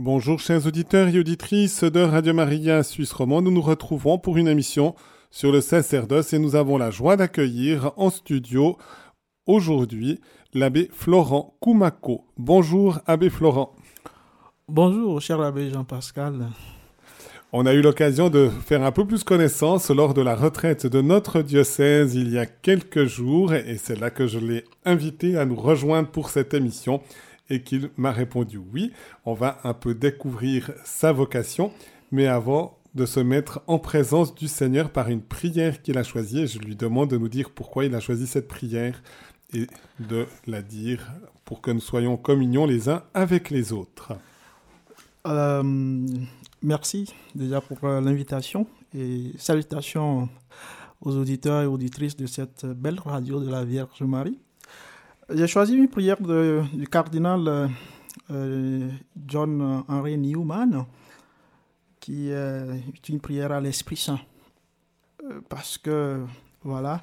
[0.00, 3.42] Bonjour chers auditeurs et auditrices de Radio Maria Suisse Romand.
[3.42, 4.94] Nous nous retrouvons pour une émission
[5.32, 8.78] sur le sacerdoce et nous avons la joie d'accueillir en studio
[9.46, 10.20] aujourd'hui
[10.54, 12.24] l'abbé Florent Koumako.
[12.36, 13.74] Bonjour abbé Florent.
[14.68, 16.46] Bonjour cher abbé Jean-Pascal.
[17.50, 21.00] On a eu l'occasion de faire un peu plus connaissance lors de la retraite de
[21.00, 25.44] notre diocèse il y a quelques jours et c'est là que je l'ai invité à
[25.44, 27.00] nous rejoindre pour cette émission
[27.50, 28.92] et qu'il m'a répondu oui.
[29.24, 31.72] On va un peu découvrir sa vocation,
[32.10, 36.46] mais avant de se mettre en présence du Seigneur par une prière qu'il a choisie,
[36.46, 39.02] je lui demande de nous dire pourquoi il a choisi cette prière
[39.52, 39.66] et
[40.00, 41.12] de la dire
[41.44, 44.12] pour que nous soyons en communion les uns avec les autres.
[45.26, 45.62] Euh,
[46.62, 50.28] merci déjà pour euh, l'invitation et salutations
[51.00, 54.38] aux auditeurs et auditrices de cette belle radio de la Vierge Marie.
[55.30, 57.70] J'ai choisi une prière du cardinal
[58.30, 58.88] euh,
[59.26, 60.86] John Henry Newman,
[62.00, 64.20] qui est une prière à l'Esprit Saint.
[65.24, 66.24] Euh, parce que,
[66.62, 67.02] voilà,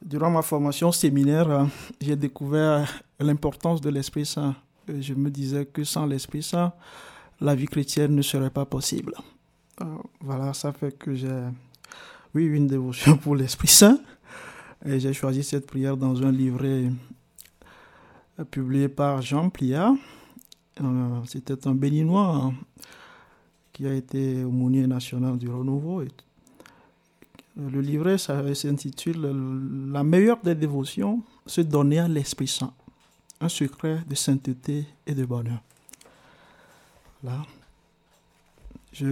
[0.00, 1.66] durant ma formation séminaire,
[2.00, 4.54] j'ai découvert l'importance de l'Esprit Saint.
[4.88, 6.72] Je me disais que sans l'Esprit Saint,
[7.40, 9.14] la vie chrétienne ne serait pas possible.
[9.80, 9.84] Euh,
[10.20, 11.42] voilà, ça fait que j'ai,
[12.34, 13.98] oui, une dévotion pour l'Esprit Saint.
[14.86, 16.90] Et j'ai choisi cette prière dans un livret
[18.50, 19.94] publié par Jean Pliat.
[20.80, 22.54] Euh, c'était un béninois hein,
[23.72, 26.02] qui a été aumônier national du renouveau.
[27.56, 32.72] Le livret s'intitule La meilleure des dévotions, se donner à l'Esprit Saint,
[33.40, 35.62] un secret de sainteté et de bonheur.
[38.92, 39.06] Je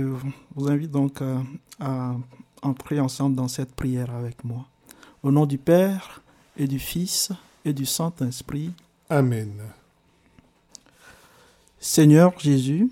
[0.54, 1.42] vous invite donc à,
[1.78, 2.16] à
[2.62, 4.66] entrer ensemble dans cette prière avec moi.
[5.22, 6.22] Au nom du Père
[6.56, 7.30] et du Fils
[7.64, 8.72] et du Saint-Esprit.
[9.14, 9.60] Amen.
[11.78, 12.90] Seigneur Jésus,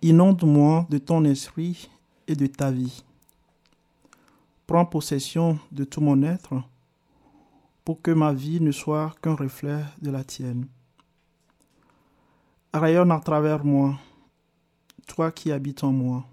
[0.00, 1.90] inonde-moi de ton esprit
[2.26, 3.04] et de ta vie.
[4.66, 6.54] Prends possession de tout mon être
[7.84, 10.66] pour que ma vie ne soit qu'un reflet de la tienne.
[12.72, 13.98] Rayonne à travers moi,
[15.06, 16.24] toi qui habites en moi,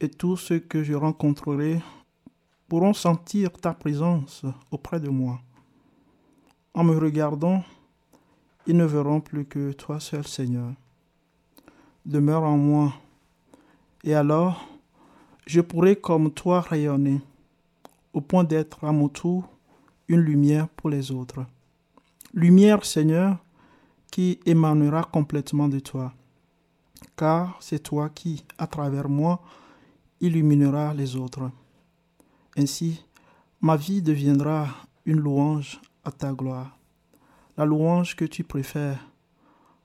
[0.00, 1.80] et tous ceux que je rencontrerai
[2.66, 5.40] pourront sentir ta présence auprès de moi.
[6.74, 7.64] En me regardant,
[8.66, 10.72] ils ne verront plus que toi seul, Seigneur.
[12.04, 12.92] Demeure en moi,
[14.04, 14.68] et alors
[15.46, 17.20] je pourrai comme toi rayonner,
[18.12, 19.48] au point d'être à mon tour
[20.06, 21.44] une lumière pour les autres.
[22.34, 23.38] Lumière, Seigneur,
[24.10, 26.12] qui émanera complètement de toi,
[27.16, 29.40] car c'est toi qui, à travers moi,
[30.20, 31.50] illuminera les autres.
[32.56, 33.02] Ainsi,
[33.60, 34.68] ma vie deviendra
[35.06, 35.80] une louange
[36.12, 36.78] ta gloire,
[37.56, 39.04] la louange que tu préfères,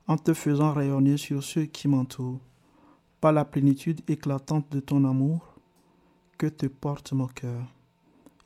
[0.08, 2.40] en te faisant rayonner sur ceux qui m'entourent,
[3.22, 5.56] par la plénitude éclatante de ton amour
[6.38, 7.66] que te porte mon cœur,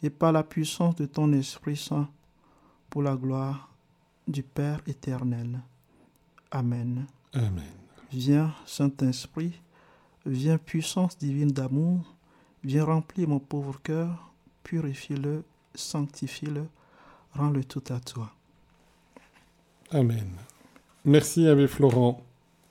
[0.04, 2.10] et par la puissance de ton Esprit Saint,
[2.90, 3.74] pour la gloire
[4.28, 5.60] du Père éternel.
[6.52, 7.06] Amen.
[7.34, 7.64] Amen.
[8.12, 9.60] Viens, Saint-Esprit,
[10.26, 12.16] viens, puissance divine d'amour,
[12.64, 14.32] viens remplir mon pauvre cœur,
[14.64, 15.44] purifie-le,
[15.76, 16.68] sanctifie-le,
[17.38, 18.32] rends-le tout à toi.
[19.92, 20.28] Amen.
[21.06, 22.24] Merci Abbé Florent.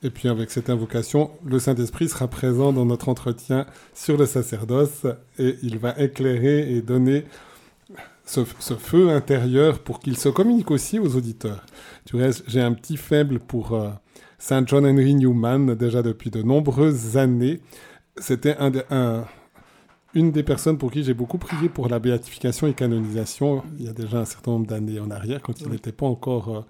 [0.03, 5.07] Et puis avec cette invocation, le Saint-Esprit sera présent dans notre entretien sur le sacerdoce
[5.39, 7.25] et il va éclairer et donner
[8.27, 11.65] ce, feu intérieur pour qu'il se communique aussi aux auditeurs.
[12.05, 13.89] Tu vois, j'ai un petit faible pour euh,
[14.39, 17.61] Saint John Henry Newman déjà depuis de nombreuses années.
[18.19, 19.25] C'était un, un,
[20.17, 23.89] une des personnes pour qui j'ai beaucoup prié pour la béatification et canonisation il y
[23.89, 26.61] a déjà un certain nombre d'années en arrière, quand il n'était pas encore euh,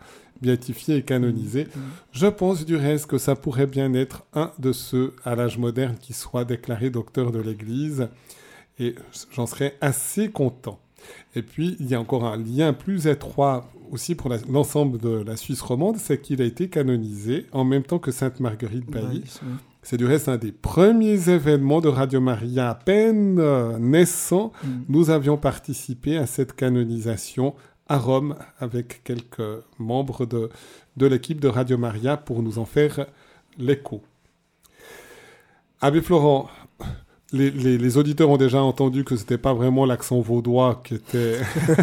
[0.42, 1.68] béatifié et canonisé.
[2.10, 5.94] Je pense du reste que ça pourrait bien être un de ceux à l'âge moderne
[6.00, 8.08] qui soit déclaré docteur de l'Église,
[8.80, 8.96] et
[9.30, 10.80] j'en serais assez content.
[11.36, 15.36] Et puis, il y a encore un lien plus étroit aussi pour l'ensemble de la
[15.36, 19.22] Suisse romande, c'est qu'il a été canonisé en même temps que Sainte Marguerite Bailly.
[19.88, 24.50] C'est du reste un des premiers événements de Radio Maria à peine euh, naissant.
[24.64, 24.68] Mm.
[24.88, 27.54] Nous avions participé à cette canonisation
[27.88, 30.50] à Rome avec quelques membres de,
[30.96, 33.06] de l'équipe de Radio Maria pour nous en faire
[33.58, 34.02] l'écho.
[35.80, 36.50] Abbé Florent,
[37.30, 41.38] les, les, auditeurs ont déjà entendu que c'était pas vraiment l'accent vaudois qui était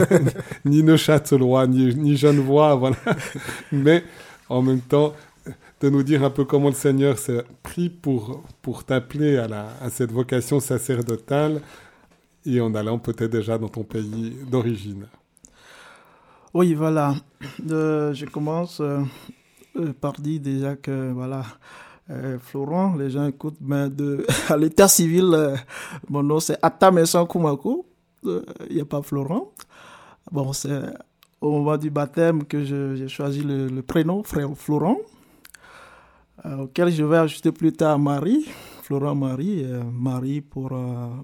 [0.65, 2.97] ni neuchâtelois, ni, ni genevois, voilà.
[3.71, 4.03] Mais
[4.49, 5.13] en même temps,
[5.83, 9.89] de nous dire un peu comment le Seigneur s'est pris pour, pour t'appeler à, à
[9.89, 11.59] cette vocation sacerdotale
[12.45, 15.07] et en allant peut-être déjà dans ton pays d'origine.
[16.53, 17.15] Oui, voilà.
[17.67, 19.03] je commence euh,
[19.99, 21.43] par dire déjà que, voilà,
[22.39, 25.35] Florent, les gens écoutent, mais de, à l'état civil,
[26.09, 27.85] mon nom c'est Atamesan Kumako,
[28.23, 28.41] il
[28.71, 29.51] n'y a pas Florent.
[30.31, 30.81] Bon, c'est
[31.41, 34.97] au moment du baptême que j'ai choisi le, prénom, frère Florent,
[36.45, 38.45] auquel je vais ajouter plus tard Marie.
[38.83, 40.71] Florent Marie, Marie pour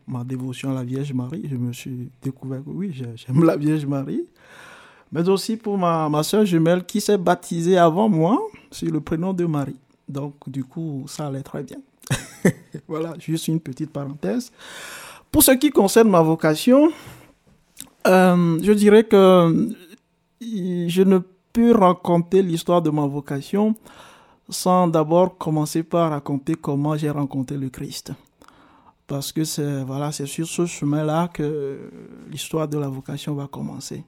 [0.08, 1.46] ma dévotion à la Vierge Marie.
[1.52, 4.26] Je me suis découvert que oui, j'aime la Vierge Marie
[5.12, 8.40] mais aussi pour ma, ma soeur jumelle qui s'est baptisée avant moi
[8.72, 9.80] sur le prénom de Marie.
[10.08, 11.78] Donc, du coup, ça allait très bien.
[12.88, 14.52] voilà, juste une petite parenthèse.
[15.32, 16.92] Pour ce qui concerne ma vocation,
[18.08, 19.70] euh, je dirais que
[20.42, 21.20] je ne
[21.54, 23.76] peux raconter l'histoire de ma vocation
[24.50, 28.12] sans d'abord commencer par raconter comment j'ai rencontré le Christ.
[29.08, 31.92] Parce que c'est voilà, sur ce chemin-là que
[32.30, 34.04] l'histoire de la vocation va commencer.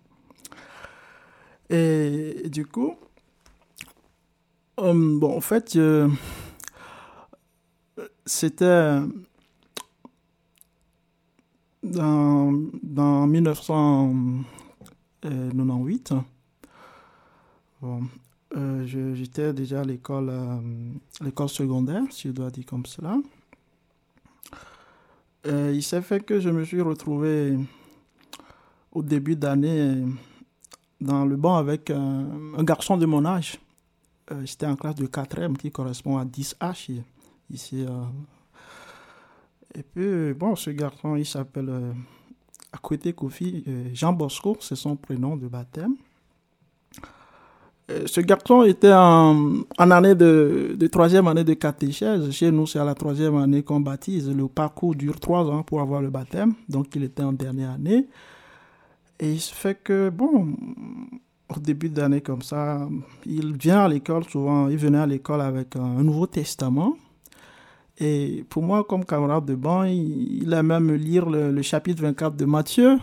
[1.69, 2.95] Et, du coup,
[4.79, 5.77] euh, bon, en fait,
[8.25, 8.99] c'était
[11.83, 12.51] dans,
[12.83, 16.13] dans 1998.
[17.81, 18.03] Bon,
[18.55, 20.57] euh, j'étais déjà à l'école euh,
[21.21, 23.17] l'école secondaire, si je dois dire comme cela.
[25.45, 27.57] il s'est fait que je me suis retrouvé
[28.91, 30.03] au début d'année
[31.01, 33.59] dans le banc avec un, garçon de mon âge.
[34.31, 37.01] Euh, J'étais en classe de 4e qui correspond à 10H
[37.49, 37.85] ici.
[37.87, 38.03] Euh.
[39.73, 41.93] Et puis, bon, ce garçon, il s'appelle euh,
[42.71, 45.95] Akwete Kofi Jean Bosco, c'est son prénom de baptême.
[48.05, 52.31] Ce garçon était en, année de, troisième année de catéchèse.
[52.31, 54.29] Chez nous, c'est à la troisième année qu'on baptise.
[54.29, 56.53] Le parcours dure trois ans pour avoir le baptême.
[56.69, 58.07] Donc, il était en dernière année.
[59.19, 60.55] Et il se fait que, bon,
[61.55, 62.87] au début d'année comme ça,
[63.25, 66.95] il vient à l'école souvent, il venait à l'école avec un, Nouveau Testament.
[67.99, 72.35] Et pour moi, comme camarade de banc, il, il aimait me lire le, chapitre 24
[72.35, 72.97] de Matthieu,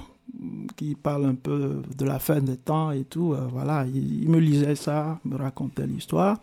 [0.77, 3.33] qui parle un peu de la fin des temps et tout.
[3.33, 6.39] Euh, voilà, il, me lisait ça, me racontait l'histoire.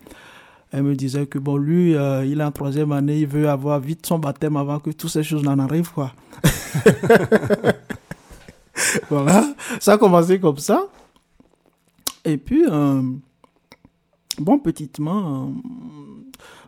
[0.71, 3.79] Elle me disait que bon, lui, euh, il est en troisième année, il veut avoir
[3.79, 6.11] vite son baptême avant que toutes ces choses n'en arrivent, quoi.
[9.09, 10.87] voilà, ça a commencé comme ça.
[12.25, 13.01] Et puis, euh,
[14.39, 15.53] bon, petitement,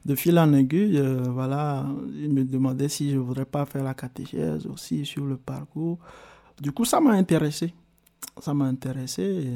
[0.06, 1.86] de fil en aiguille, voilà,
[2.16, 5.98] il me demandait si je voudrais pas faire la catéchèse aussi sur le parcours.
[6.62, 7.74] Du coup, ça m'a intéressé.
[8.42, 9.48] Ça m'a intéressé.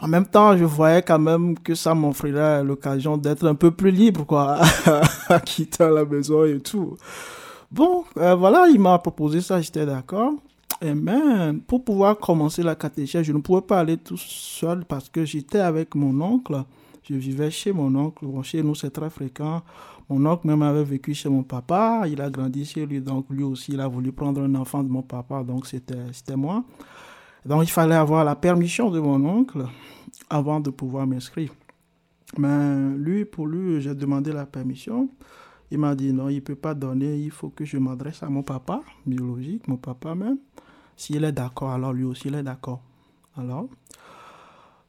[0.00, 3.90] en même temps, je voyais quand même que ça m'offrirait l'occasion d'être un peu plus
[3.90, 4.60] libre, quoi,
[5.28, 6.96] à quitter la maison et tout.
[7.70, 10.32] Bon, voilà, il m'a proposé ça, j'étais d'accord.
[10.80, 15.08] Et mais pour pouvoir commencer la catéchèse, je ne pouvais pas aller tout seul parce
[15.08, 16.64] que j'étais avec mon oncle.
[17.08, 18.24] Je vivais chez mon oncle.
[18.42, 19.62] chez nous, c'est très fréquent.
[20.12, 22.02] Mon oncle même avait vécu chez mon papa.
[22.06, 23.00] Il a grandi chez lui.
[23.00, 25.42] Donc, lui aussi, il a voulu prendre un enfant de mon papa.
[25.42, 26.64] Donc, c'était moi.
[27.46, 29.64] Donc, il fallait avoir la permission de mon oncle
[30.28, 31.54] avant de pouvoir m'inscrire.
[32.36, 35.08] Mais lui, pour lui, j'ai demandé la permission.
[35.70, 38.28] Il m'a dit non, il ne peut pas donner, il faut que je m'adresse à
[38.28, 40.36] mon papa, biologique, mon papa même.
[40.94, 42.82] S'il est d'accord, alors lui aussi il est d'accord.
[43.38, 43.68] Alors,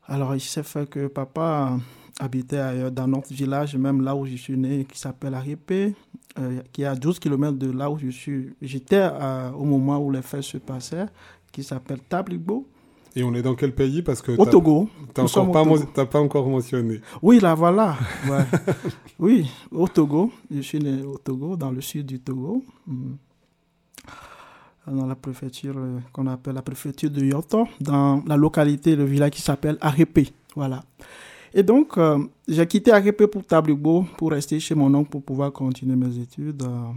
[0.06, 1.78] alors il s'est fait que papa
[2.20, 5.96] habitait ailleurs dans notre village, même là où je suis né, qui s'appelle Aripé,
[6.40, 8.54] euh, qui est à 12 km de là où je suis.
[8.62, 11.08] J'étais euh, au moment où les faits se passaient,
[11.52, 12.68] qui s'appelle Tablibo.
[13.16, 14.02] Et on est dans quel pays?
[14.02, 14.90] Parce que au Togo.
[15.14, 17.00] Tu n'as pas, encore mentionné.
[17.22, 17.96] Oui, là, voilà.
[19.20, 20.32] oui, au Togo.
[20.50, 22.64] Je suis né au Togo, dans le sud du Togo.
[22.88, 23.14] Mm
[24.92, 29.32] dans la préfecture euh, qu'on appelle la préfecture de Yoto, dans la localité, le village
[29.32, 30.20] qui s'appelle Arepe.
[30.56, 30.84] Voilà.
[31.54, 35.52] Et donc, euh, j'ai quitté Arepe pour Tablibo pour rester chez mon oncle pour pouvoir
[35.52, 36.64] continuer mes études.
[36.64, 36.92] Euh.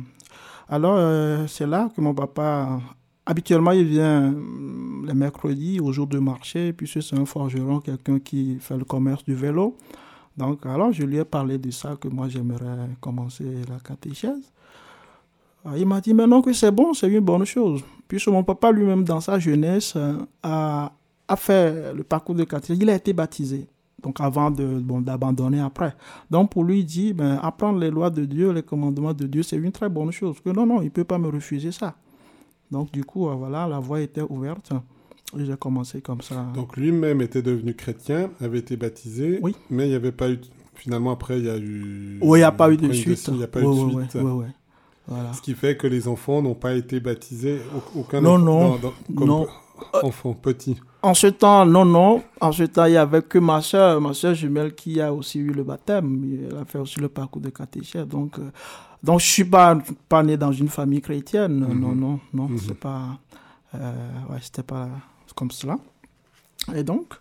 [0.69, 2.81] Alors, c'est là que mon papa,
[3.25, 4.35] habituellement, il vient
[5.07, 9.23] les mercredis au jour de marché, puisque c'est un forgeron, quelqu'un qui fait le commerce
[9.25, 9.77] du vélo.
[10.37, 14.53] Donc, alors, je lui ai parlé de ça, que moi, j'aimerais commencer la catéchèse.
[15.77, 17.83] Il m'a dit maintenant que c'est bon, c'est une bonne chose.
[18.07, 20.93] Puisque mon papa lui-même, dans sa jeunesse, euh, a,
[21.27, 22.79] a fait le parcours de catéchèse.
[22.81, 23.67] Il a été baptisé.
[24.03, 25.95] Donc avant de bon, d'abandonner après.
[26.31, 29.43] Donc pour lui, il dit, ben, apprendre les lois de Dieu, les commandements de Dieu,
[29.43, 30.37] c'est une très bonne chose.
[30.45, 31.95] Que non, non, il ne peut pas me refuser ça.
[32.71, 34.73] Donc du coup, euh, voilà, la voie était ouverte.
[35.37, 36.47] Et j'ai commencé comme ça.
[36.55, 39.41] Donc lui-même était devenu chrétien, avait été baptisé.
[39.43, 39.57] Oui.
[39.71, 40.39] Mais il n'y avait pas eu...
[40.75, 42.19] Finalement, après, il y a eu...
[42.21, 43.27] Oui, il n'y a pas eu de suite.
[43.29, 44.15] Il n'y a pas eu de suite.
[44.23, 44.45] Oui,
[45.09, 47.61] oui, ce qui fait que les enfants n'ont pas été baptisés,
[47.95, 49.47] aucun Non, non, non.
[50.03, 52.23] Enfant petit En ce temps, non, non.
[52.41, 55.39] En ce temps, il n'y avait que ma soeur, ma soeur jumelle qui a aussi
[55.39, 56.49] eu le baptême.
[56.51, 58.07] Elle a fait aussi le parcours de catéchèse.
[58.07, 58.39] Donc,
[59.03, 59.79] donc je ne suis pas,
[60.09, 61.61] pas né dans une famille chrétienne.
[61.61, 62.01] Non, mhm.
[62.01, 62.49] non, non.
[62.49, 62.59] Mhm.
[62.59, 63.19] C'est pas.
[63.75, 64.89] ouais, c'était pas
[65.35, 65.77] comme cela.
[66.75, 67.15] Et donc,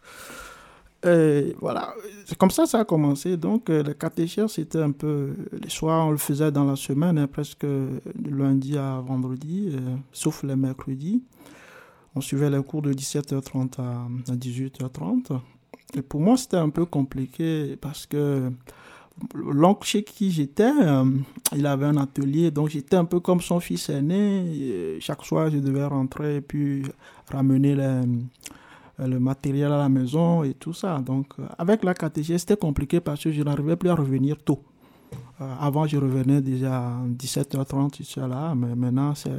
[1.06, 1.94] euh, voilà,
[2.26, 3.38] c'est comme ça ça a commencé.
[3.38, 5.34] Donc, euh, le catéchèse, c'était un peu.
[5.62, 9.96] Les soirs, on le faisait dans la semaine, hein, presque de lundi à vendredi, euh,
[10.12, 11.24] sauf les mercredis.
[12.16, 15.40] On suivait les cours de 17h30 à, 18h30.
[15.98, 18.52] Et pour moi, c'était un peu compliqué parce que
[19.34, 20.72] l'oncle chez qui j'étais,
[21.56, 24.98] il avait un atelier, donc j'étais un peu comme son fils aîné.
[25.00, 26.84] chaque soir, je devais rentrer et puis
[27.32, 31.00] ramener euh, le matériel à la maison et tout ça.
[31.00, 34.64] Donc, euh, avec la catéchèse, c'était compliqué parce que je n'arrivais plus à revenir tôt.
[35.42, 39.32] Euh, avant, je revenais déjà à 17h30, je suis là, mais maintenant, c'est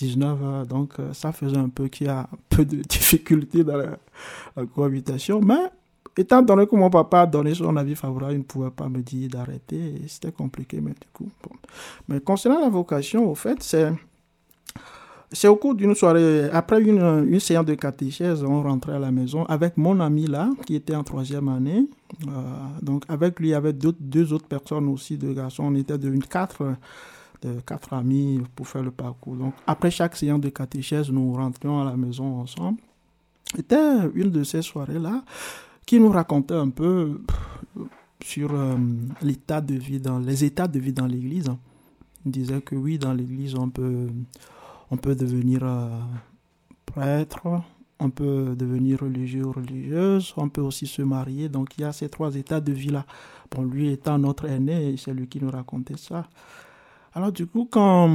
[0.00, 0.66] 19h.
[0.66, 5.40] Donc, ça faisait un peu qu'il y a un peu de difficulté dans la, cohabitation.
[5.40, 5.70] Mais,
[6.16, 9.00] étant donné que mon papa a donné son avis favorable, il ne pouvait pas me
[9.02, 10.02] dire d'arrêter.
[10.08, 11.30] C'était compliqué, mais du coup.
[12.08, 13.92] Mais concernant la vocation, au fait, c'est
[15.30, 19.44] c'est au cours d'une soirée, après une, séance de catéchèse, on rentrait à la maison
[19.44, 21.86] avec mon ami là, qui était en troisième année.
[22.26, 22.30] Euh,
[22.82, 25.64] donc avec lui, il y avait deux autres personnes aussi, deux garçons.
[25.64, 26.74] On était devenus quatre,
[27.42, 29.36] de quatre amis pour faire le parcours.
[29.36, 32.78] Donc après chaque séance de catéchèse, nous rentrions à la maison ensemble.
[33.54, 35.24] C'était une de ces soirées-là
[35.84, 37.20] qui nous racontait un peu
[38.22, 38.76] sur euh,
[39.22, 41.50] l'état de vie dans les états de vie dans l'église.
[42.24, 44.08] Il disait que oui, dans l'église, on peut
[44.90, 45.88] on peut devenir euh,
[46.86, 47.42] prêtre,
[48.00, 51.48] on peut devenir religieux ou religieuse, on peut aussi se marier.
[51.48, 53.04] Donc il y a ces trois états de vie-là.
[53.50, 56.28] Bon, lui étant notre aîné, c'est lui qui nous racontait ça.
[57.14, 58.08] Alors du coup, quand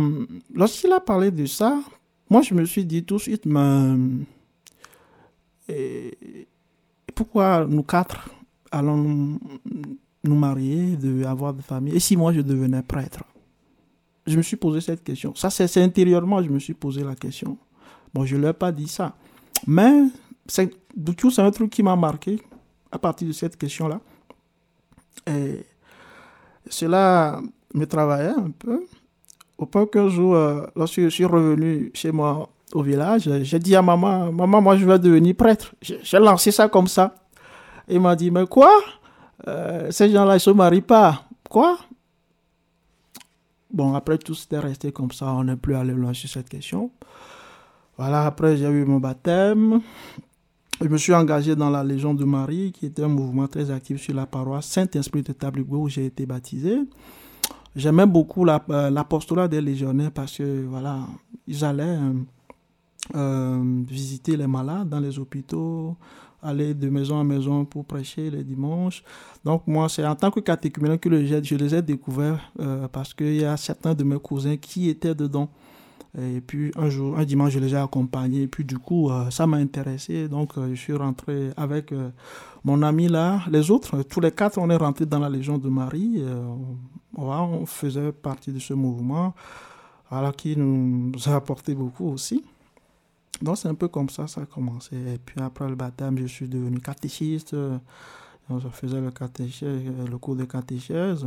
[0.53, 1.81] lorsqu'il a parlé de ça,
[2.29, 3.95] moi je me suis dit tout de suite, mais
[5.67, 6.47] et,
[7.15, 8.29] pourquoi nous quatre
[8.71, 9.37] allons
[10.23, 13.23] nous, marier, avoir de famille Et si moi je devenais prêtre?
[14.25, 15.33] Je me suis posé cette question.
[15.35, 17.57] Ça, c'est intérieurement, je me suis posé la question.
[18.13, 19.13] Bon, je ne leur ai pas dit ça.
[19.67, 20.03] Mais,
[20.95, 22.39] du coup, c'est un truc qui m'a marqué
[22.91, 23.99] à partir de cette question-là.
[25.27, 25.65] Et
[26.69, 27.41] cela
[27.73, 28.85] me travaillait un peu.
[29.57, 33.75] Au point qu'un jour, euh, lorsque je suis revenu chez moi au village, j'ai dit
[33.75, 35.73] à maman, maman, moi je vais devenir prêtre.
[35.81, 37.15] J'ai lancé ça comme ça.
[37.87, 38.71] Il m'a dit, mais quoi?
[39.47, 41.23] Euh, Ces gens-là, ils ne se marient pas.
[41.49, 41.77] Quoi?
[43.73, 45.33] Bon, après tout, c'était resté comme ça.
[45.33, 46.91] On n'est plus allé loin sur cette question.
[47.97, 49.81] Voilà, après, j'ai eu mon baptême.
[50.79, 53.99] Je me suis engagé dans la Légion de Marie, qui était un mouvement très actif
[54.01, 56.77] sur la paroisse Saint-Esprit de Tabligo, où j'ai été baptisé.
[57.75, 60.99] J'aimais beaucoup euh, l'apostolat des légionnaires parce que, voilà,
[61.47, 62.13] ils allaient euh,
[63.15, 65.95] euh, visiter les malades dans les hôpitaux,
[66.43, 69.03] aller de maison en maison pour prêcher les dimanches.
[69.43, 73.35] Donc moi, c'est en tant que catéchumène que je les ai découverts euh, parce qu'il
[73.35, 75.49] y a certains de mes cousins qui étaient dedans.
[76.15, 78.43] Et puis un jour, un dimanche, je les ai accompagnés.
[78.43, 80.27] Et puis du coup, euh, ça m'a intéressé.
[80.27, 81.93] Donc euh, je suis rentré avec
[82.63, 83.41] mon ami là.
[83.49, 86.23] Les autres, tous les quatre, on est rentrés dans la Légion de Marie.
[87.17, 89.33] on faisait partie de ce mouvement
[90.11, 92.43] alors qui nous a apporté beaucoup aussi.
[93.41, 94.95] Donc c'est un peu comme ça, ça a commencé.
[94.95, 97.55] Et puis après le baptême, je suis devenu catéchiste.
[98.49, 101.25] je faisais le, catéchèse, le cours de catéchèse.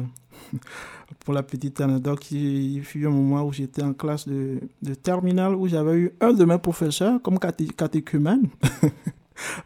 [1.25, 5.55] Pour la petite anecdote, il fut un moment où j'étais en classe de, de terminale
[5.55, 8.49] où j'avais eu un de mes professeurs comme caté, catéchumène.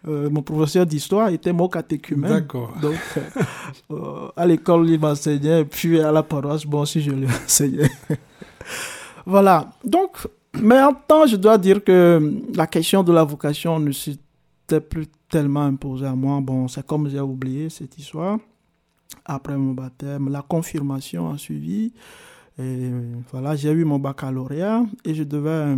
[0.08, 2.30] Euh, mon professeur d'histoire était mon catéchumène.
[2.30, 2.72] D'accord.
[2.80, 2.98] Donc,
[3.90, 7.90] euh, à l'école, il m'enseignait, puis à la paroisse, bon, si je lui enseignais.
[9.26, 9.70] voilà.
[9.84, 14.80] Donc, mais en temps, je dois dire que la question de la vocation ne s'était
[14.80, 16.40] plus tellement imposée à moi.
[16.40, 18.38] Bon, c'est comme j'ai oublié cette histoire.
[19.24, 21.92] Après mon baptême, la confirmation a suivi.
[22.58, 22.90] Et
[23.30, 25.76] voilà, j'ai eu mon baccalauréat et je devais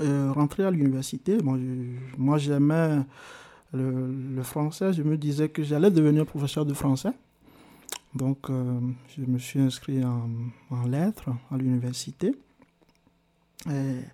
[0.00, 1.38] euh, rentrer à l'université.
[2.18, 3.00] moi, j'aimais
[3.72, 4.92] le, français.
[4.92, 7.12] Je me disais que j'allais devenir professeur de français.
[8.14, 8.78] Donc, euh,
[9.16, 12.34] je me suis inscrit en lettres à l'université.
[13.66, 14.04] Mais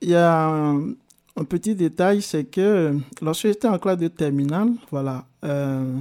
[0.00, 0.94] il y a un,
[1.48, 5.98] petit détail, c'est que lorsque j'étais en classe de terminale, voilà, euh,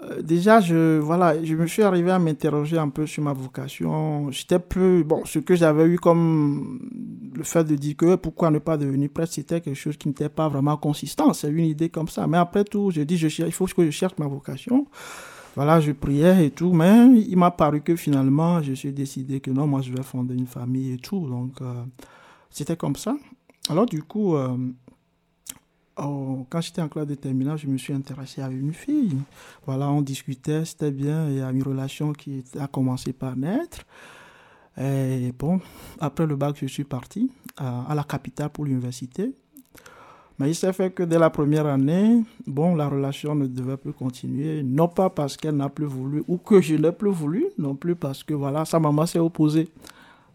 [0.00, 4.30] euh, déjà, je, voilà, je me suis arrivé à m'interroger un peu sur ma vocation.
[4.30, 6.80] J'étais plus, bon, ce que j'avais eu comme
[7.34, 10.28] le fait de dire que pourquoi ne pas devenir prêtre, c'était quelque chose qui n'était
[10.28, 11.32] pas vraiment consistant.
[11.32, 12.26] C'est une idée comme ça.
[12.26, 14.86] Mais après tout, je dis, je, il faut que je cherche ma vocation.
[15.54, 19.50] Voilà, je priais et tout, mais il m'a paru que finalement, je suis décidé que
[19.50, 21.28] non, moi je vais fonder une famille et tout.
[21.28, 21.84] Donc, euh,
[22.50, 23.16] c'était comme ça.
[23.68, 24.36] alors du coup,
[25.96, 29.16] quand j'étais en classe de terminale, je me suis intéressé à une fille.
[29.66, 33.84] Voilà, on discutait, c'était bien, il y a une relation qui a commencé par naître.
[34.76, 35.60] Et bon,
[36.00, 39.32] après le bac, je suis parti à la capitale pour l'université.
[40.38, 43.92] Mais il s'est fait que dès la première année, bon, la relation ne devait plus
[43.92, 47.76] continuer, non pas parce qu'elle n'a plus voulu ou que je n'ai plus voulu, non
[47.76, 49.68] plus parce que voilà, sa maman s'est opposée.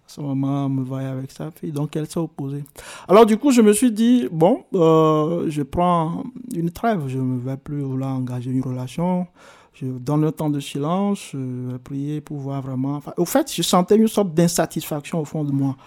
[0.07, 2.63] Sa maman me voyait avec sa fille, donc elle s'est opposée.
[3.07, 6.23] Alors du coup, je me suis dit, bon, euh, je prends
[6.55, 9.27] une trêve, je ne vais plus vouloir engager une relation.
[9.73, 12.95] Je donne le temps de silence, je vais prier pour voir vraiment...
[12.95, 15.77] Enfin, au fait, je sentais une sorte d'insatisfaction au fond de moi.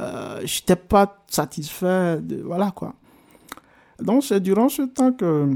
[0.00, 2.42] Euh, je n'étais pas satisfait de...
[2.42, 2.94] Voilà quoi.
[4.00, 5.48] Donc c'est durant ce temps que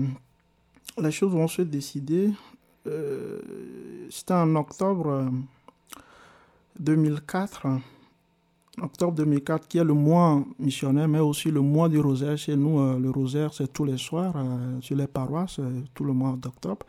[1.00, 2.32] les choses vont se décider.
[2.86, 3.40] Euh,
[4.10, 5.30] C'était en octobre
[6.78, 7.66] 2004
[8.82, 12.36] octobre 2004, qui est le mois missionnaire, mais aussi le mois du rosaire.
[12.36, 16.04] Chez nous, euh, le rosaire, c'est tous les soirs euh, sur les paroisses, euh, tout
[16.04, 16.84] le mois d'octobre.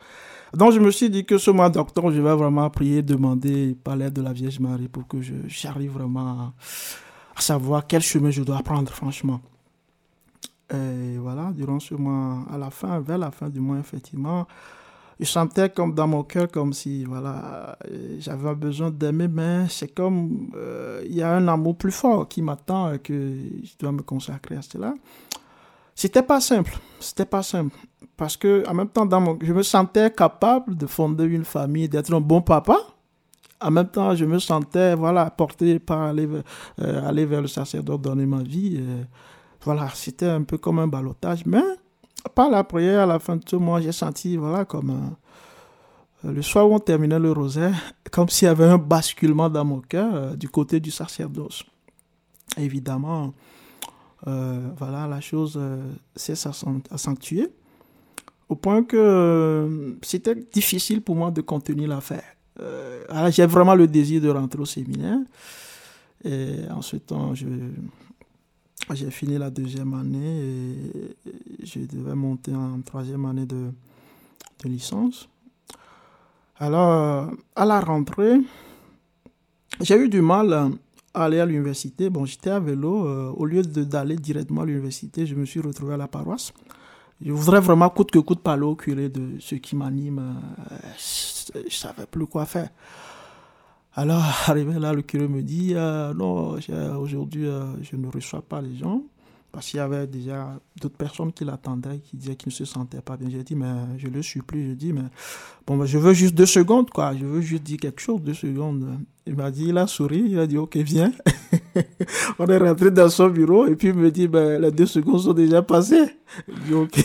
[0.54, 3.96] Donc, je me suis dit que ce mois d'octobre, je vais vraiment prier, demander par
[3.96, 6.52] l'aide de la Vierge Marie pour que j'arrive vraiment
[7.36, 9.40] à, savoir quel chemin je dois prendre, franchement.
[10.72, 14.46] Et voilà, durant ce mois, à la fin, vers la fin du mois, effectivement,
[15.20, 17.76] je sentais comme dans mon cœur, comme si voilà,
[18.20, 22.40] j'avais besoin d'aimer, mais c'est comme euh, il y a un amour plus fort qui
[22.40, 23.14] m'attend et que
[23.64, 24.94] je dois me consacrer à cela.
[25.94, 27.76] C'était pas simple, c'était pas simple.
[28.16, 31.88] Parce que en même temps, dans mon, je me sentais capable de fonder une famille,
[31.88, 32.76] d'être un bon papa.
[33.60, 36.28] En même temps, je me sentais voilà, porté par aller,
[36.80, 38.80] euh, aller vers le sacerdoce, donner ma vie.
[39.68, 41.60] Voilà, c'était un peu comme un balotage, mais
[42.34, 45.12] par la prière, à la fin de tout mois, j'ai senti, voilà, comme
[46.24, 47.74] euh, le soir où on terminait le rosaire,
[48.10, 51.64] comme s'il y avait un basculement dans mon cœur euh, du côté du sacerdoce.
[52.56, 53.34] Évidemment,
[54.26, 55.60] euh, voilà, la chose
[56.16, 56.48] s'est
[56.90, 57.52] accentuée
[58.48, 62.24] au point que c'était difficile pour moi de contenir l'affaire.
[63.28, 65.18] j'ai vraiment le désir de rentrer au séminaire.
[66.24, 67.46] Et en ce temps, je,
[68.94, 71.26] j'ai fini la deuxième année et
[71.64, 73.70] je devais monter en troisième année de,
[74.64, 75.28] de licence.
[76.58, 78.40] Alors, à la rentrée,
[79.80, 80.52] j'ai eu du mal
[81.14, 82.10] à aller à l'université.
[82.10, 83.06] Bon, j'étais à vélo.
[83.06, 86.52] Euh, au lieu d'aller directement à l'université, je me suis retrouvé à la paroisse.
[87.24, 90.18] Je voudrais vraiment coûte que coûte parler au curé de ce qui m'anime.
[90.18, 92.70] Euh, je ne savais plus quoi faire.
[94.00, 96.56] Alors, arrivé là, le curé me dit euh, Non,
[97.00, 99.02] aujourd'hui, euh, je ne reçois pas les gens.
[99.50, 103.00] Parce qu'il y avait déjà d'autres personnes qui l'attendaient, qui disaient qu'ils ne se sentaient
[103.00, 103.28] pas bien.
[103.28, 104.68] J'ai dit, mais je le supplie.
[104.68, 105.08] Je dis, mais
[105.66, 107.12] bon, je veux juste deux secondes, quoi.
[107.12, 108.86] Je veux juste dire quelque chose, deux secondes.
[109.26, 111.10] Il m'a dit, il a souri, il a dit, ok, viens.
[112.38, 115.22] On est rentré dans son bureau et puis il me dit, ben, les deux secondes
[115.22, 116.18] sont déjà passées.
[116.66, 117.04] dit, ok.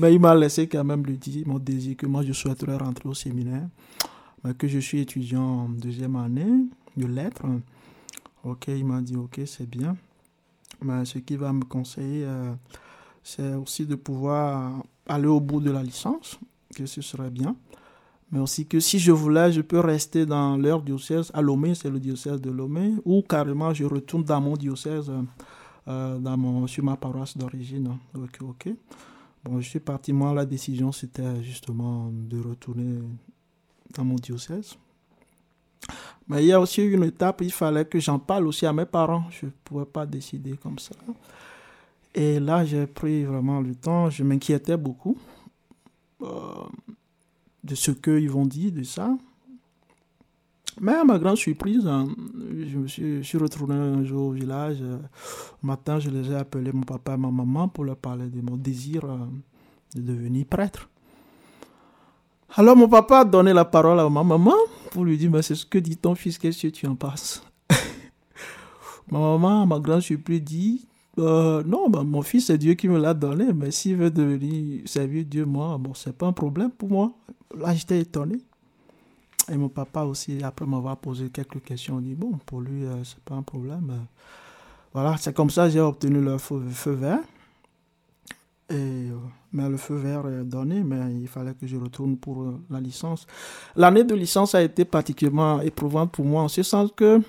[0.00, 3.08] Mais il m'a laissé quand même lui dire mon désir que moi, je souhaiterais rentrer
[3.08, 3.68] au séminaire
[4.58, 7.46] que je suis étudiant en deuxième année de lettres.
[8.44, 9.96] Ok, il m'a dit ok, c'est bien.
[10.82, 12.54] Mais ce qui va me conseiller, euh,
[13.22, 16.38] c'est aussi de pouvoir aller au bout de la licence,
[16.74, 17.56] que ce serait bien.
[18.30, 21.30] Mais aussi que si je voulais, je peux rester dans leur diocèse.
[21.32, 25.10] À Lomé, c'est le diocèse de Lomé, ou carrément je retourne dans mon diocèse,
[25.88, 27.96] euh, dans mon, sur ma paroisse d'origine.
[28.14, 28.68] Ok, ok.
[29.44, 30.12] Bon, je suis parti.
[30.12, 32.98] Moi, la décision, c'était justement de retourner
[34.04, 34.76] mon diocèse.
[36.28, 38.86] Mais il y a aussi une étape, il fallait que j'en parle aussi à mes
[38.86, 39.24] parents.
[39.30, 40.94] Je ne pouvais pas décider comme ça.
[42.14, 44.10] Et là, j'ai pris vraiment le temps.
[44.10, 45.16] Je m'inquiétais beaucoup
[46.22, 46.26] euh,
[47.62, 49.16] de ce qu'ils vont dire de ça.
[50.80, 52.06] Mais à ma grande surprise, hein,
[52.38, 54.78] je me suis, suis, retourné un jour au village.
[54.80, 54.98] Euh,
[55.62, 58.56] matin, je les ai appelés, mon papa et ma maman, pour leur parler de mon
[58.56, 59.18] désir euh,
[59.94, 60.90] de devenir prêtre.
[62.54, 64.54] Alors mon papa a donné la parole à ma maman
[64.90, 67.42] pour lui dire, mais c'est ce que dit ton fils, qu'est-ce que tu en passes
[69.10, 72.98] Ma maman, ma grande surprise, dit, euh, non, bah, mon fils, c'est Dieu qui me
[72.98, 76.88] l'a donné, mais s'il veut devenir servir Dieu, moi, bon, c'est pas un problème pour
[76.88, 77.12] moi.
[77.56, 78.38] Là, j'étais étonné.
[79.50, 83.20] Et mon papa aussi, après m'avoir posé quelques questions, dit, bon, pour lui, euh, c'est
[83.20, 83.92] pas un problème.
[84.92, 87.20] Voilà, c'est comme ça j'ai obtenu le feu vert.
[88.72, 89.10] Euh,
[89.52, 92.80] mais le feu vert est donné, mais il fallait que je retourne pour euh, la
[92.80, 93.26] licence.
[93.76, 97.20] L'année de licence a été particulièrement éprouvante pour moi, en ce sens que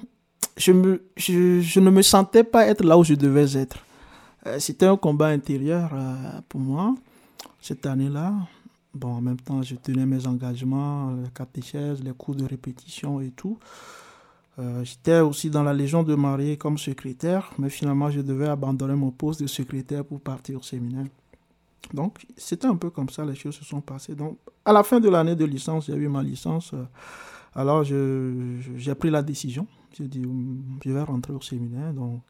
[0.57, 3.77] je, me, je, ne me sentais pas être là où je devais être.
[4.47, 5.91] Euh, c'était un combat intérieur
[6.49, 6.95] pour moi,
[7.61, 8.33] cette année-là.
[8.95, 13.29] Bon, en même temps, je tenais mes engagements, les catéchèses, les cours de répétition et
[13.29, 13.59] tout.
[14.81, 19.11] J'étais aussi dans la Légion de Marie comme secrétaire, mais finalement je devais abandonner mon
[19.11, 21.05] poste de secrétaire pour partir au séminaire.
[21.93, 24.15] Donc c'était un peu comme ça, les choses se sont passées.
[24.15, 26.73] Donc à la fin de l'année de licence, j'ai eu ma licence.
[27.55, 29.67] alors j'ai pris la décision.
[29.97, 30.21] J'ai dit,
[30.83, 31.93] je vais rentrer au séminaire.
[31.93, 32.21] Donc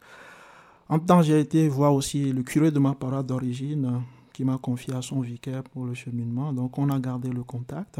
[0.89, 4.93] en temps, j'ai été voir aussi le curé de ma paroisse d'origine qui m'a confié
[4.93, 6.53] à son vicaire pour le cheminement.
[6.53, 7.99] Donc, on a gardé le contact.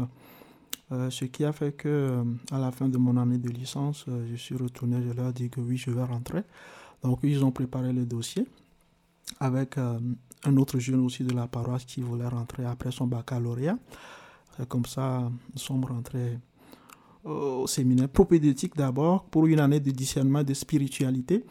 [0.90, 4.06] Euh, ce qui a fait que euh, à la fin de mon année de licence,
[4.08, 6.44] euh, je suis retourné, je leur ai dit que oui, je vais rentrer.
[7.02, 8.46] Donc, ils ont préparé le dossier
[9.40, 13.78] avec un autre jeune aussi de la paroisse qui voulait rentrer après son baccalauréat.
[14.68, 16.38] Comme ça, nous sommes rentrés
[17.24, 21.44] au séminaire propédétique d'abord pour une année de discernement de spiritualité.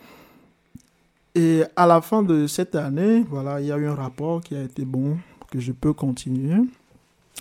[1.35, 4.55] Et à la fin de cette année, voilà, il y a eu un rapport qui
[4.55, 5.17] a été bon,
[5.51, 6.63] que je peux continuer.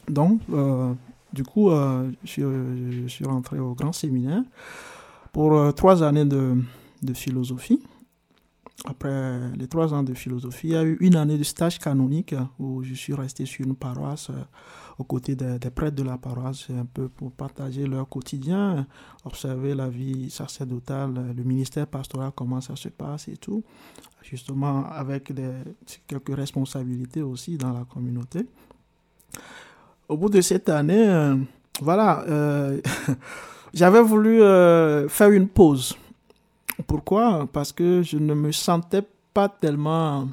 [0.08, 0.92] Donc, euh,
[1.32, 4.42] du coup, euh, je, suis rentré au grand séminaire
[5.32, 6.56] pour euh, trois années de,
[7.14, 7.80] philosophie.
[8.84, 12.34] Après les trois ans de philosophie, il y a eu une année de stage canonique
[12.58, 14.30] où je suis resté sur une paroisse
[14.98, 18.86] aux côtés des, prêtres de la paroisse, un peu pour partager leur quotidien,
[19.24, 23.62] observer la vie sacerdotale, le ministère pastoral, comment ça se passe et tout,
[24.22, 25.32] justement avec
[26.06, 28.46] quelques responsabilités aussi dans la communauté.
[30.08, 31.34] Au bout de cette année, euh,
[31.82, 32.80] voilà, euh,
[33.74, 35.96] j'avais voulu euh, faire une pause.
[36.86, 37.48] Pourquoi?
[37.52, 40.28] Parce que je ne me sentais pas tellement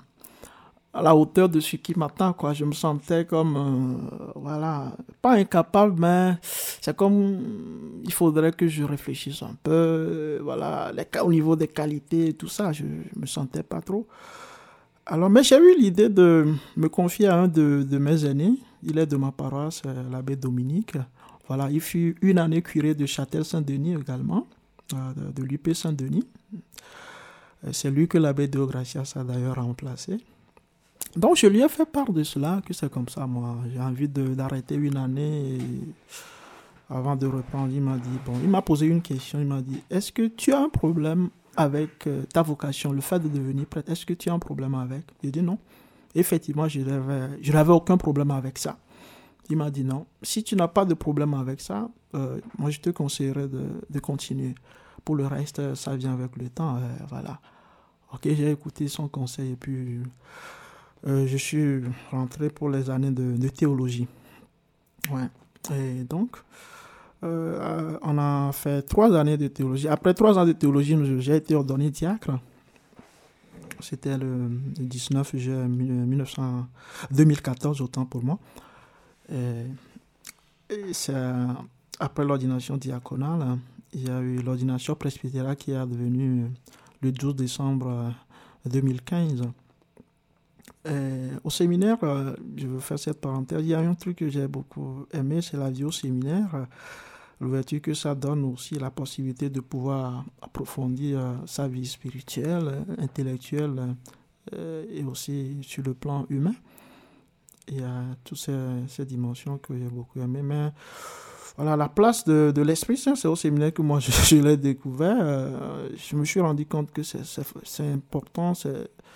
[0.93, 2.53] à la hauteur de ce qui m'attend, quoi.
[2.53, 8.83] Je me sentais comme, euh, voilà, pas incapable, mais c'est comme, il faudrait que je
[8.83, 10.91] réfléchisse un peu, voilà,
[11.23, 14.07] au niveau des qualités, tout ça, je, ne me sentais pas trop.
[15.05, 18.53] Alors, mais j'ai eu l'idée de me confier à un de, de, mes aînés,
[18.83, 20.93] il est de ma paroisse, euh, l'abbé Dominique.
[21.47, 26.27] Voilà, il fut une année curé de Châtel-Saint-Denis également, euh, de, de l'UP Saint-Denis.
[27.71, 30.17] C'est lui que l'abbé de Gracias a d'ailleurs remplacé.
[31.15, 33.57] Donc je lui ai fait part de cela, que c'est comme ça, moi.
[33.71, 35.59] J'ai envie d'arrêter une année.
[36.89, 39.81] avant de reprendre, il m'a dit, bon, il m'a posé une question, il m'a dit,
[39.89, 43.91] est-ce que tu as un problème avec euh, ta vocation, le fait de devenir prêtre,
[43.91, 45.03] est-ce que tu as un problème avec?
[45.23, 45.57] J'ai dit non.
[46.15, 46.81] Effectivement, je
[47.51, 48.77] n'avais aucun problème avec ça.
[49.49, 50.05] Il m'a dit non.
[50.21, 54.55] Si tu n'as pas de problème avec ça, euh, moi je te conseillerais de, continuer.
[55.03, 56.77] Pour le reste, ça vient avec le temps.
[56.77, 56.79] Euh,
[57.09, 57.39] voilà.
[58.13, 59.99] Ok, j'ai écouté son conseil et puis
[61.07, 64.07] euh, je suis rentré pour les années de, théologie.
[65.11, 65.27] Ouais.
[65.75, 66.37] Et donc,
[67.21, 69.87] on a fait trois années de théologie.
[69.87, 72.31] Après trois ans de théologie, j'ai été ordonné diacre.
[73.79, 76.67] C'était le 19 juillet 1900,
[77.11, 78.39] 2014, autant pour moi.
[79.31, 79.65] Et,
[80.91, 81.13] c'est
[81.99, 83.57] après l'ordination diaconale,
[83.93, 86.49] il y a eu l'ordination presbytérale qui est devenue
[87.01, 88.13] le 12 décembre
[88.65, 89.43] 2015.
[90.85, 94.29] Euh, au séminaire, euh, je veux faire cette parenthèse, il y a un truc que
[94.29, 96.67] j'ai beaucoup aimé, c'est la vie au séminaire.
[97.39, 103.95] L'ouverture que ça donne aussi la possibilité de pouvoir approfondir euh, sa vie spirituelle, intellectuelle
[104.51, 106.53] et aussi sur le plan humain.
[107.67, 110.41] Il y a toutes ces, dimensions que j'ai beaucoup aimé.
[110.41, 110.71] Mais
[111.55, 115.17] voilà, la place de, l'Esprit Saint, c'est au séminaire que moi je, l'ai découvert.
[115.95, 118.53] je me suis rendu compte que c'est important,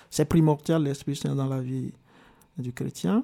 [0.10, 1.92] c'est primordial l'Esprit Saint dans la vie
[2.58, 3.24] du chrétien.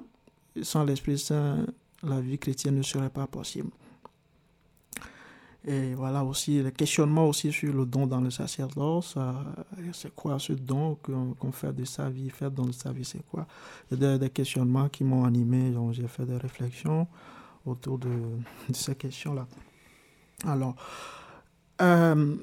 [0.62, 1.66] Sans l'Esprit Saint,
[2.02, 3.70] la vie chrétienne ne serait pas possible.
[5.66, 9.16] Et voilà aussi le questionnement aussi sur le don dans le sacerdoce.
[9.92, 13.46] c'est quoi ce don qu'on fait de sa vie, faire dans sa vie, c'est quoi?
[13.90, 17.06] Il y a des, questionnements qui m'ont animé, j'ai fait des réflexions
[17.64, 18.10] autour de,
[18.68, 19.46] de ces questions-là.
[20.46, 20.76] Alors,
[21.80, 22.36] euh,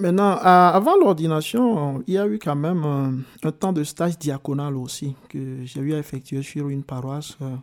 [0.00, 5.14] Maintenant, avant l'ordination, il y a eu quand même un, temps de stage diaconal aussi
[5.28, 7.54] que j'ai eu à effectuer sur une paroisse euh,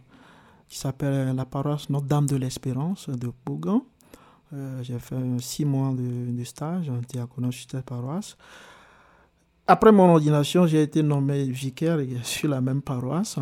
[0.69, 3.83] qui s'appelle la paroisse Notre-Dame de l'Espérance de Bougan.
[4.53, 8.37] Euh, j'ai fait six mois de, stage en diaconal sur cette paroisse.
[9.67, 13.37] Après mon ordination, j'ai été nommé vicaire sur la même paroisse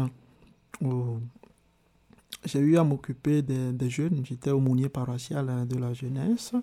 [2.45, 4.23] j'ai eu à m'occuper des, jeunes.
[4.25, 6.53] J'étais aumônier paroissial de la jeunesse.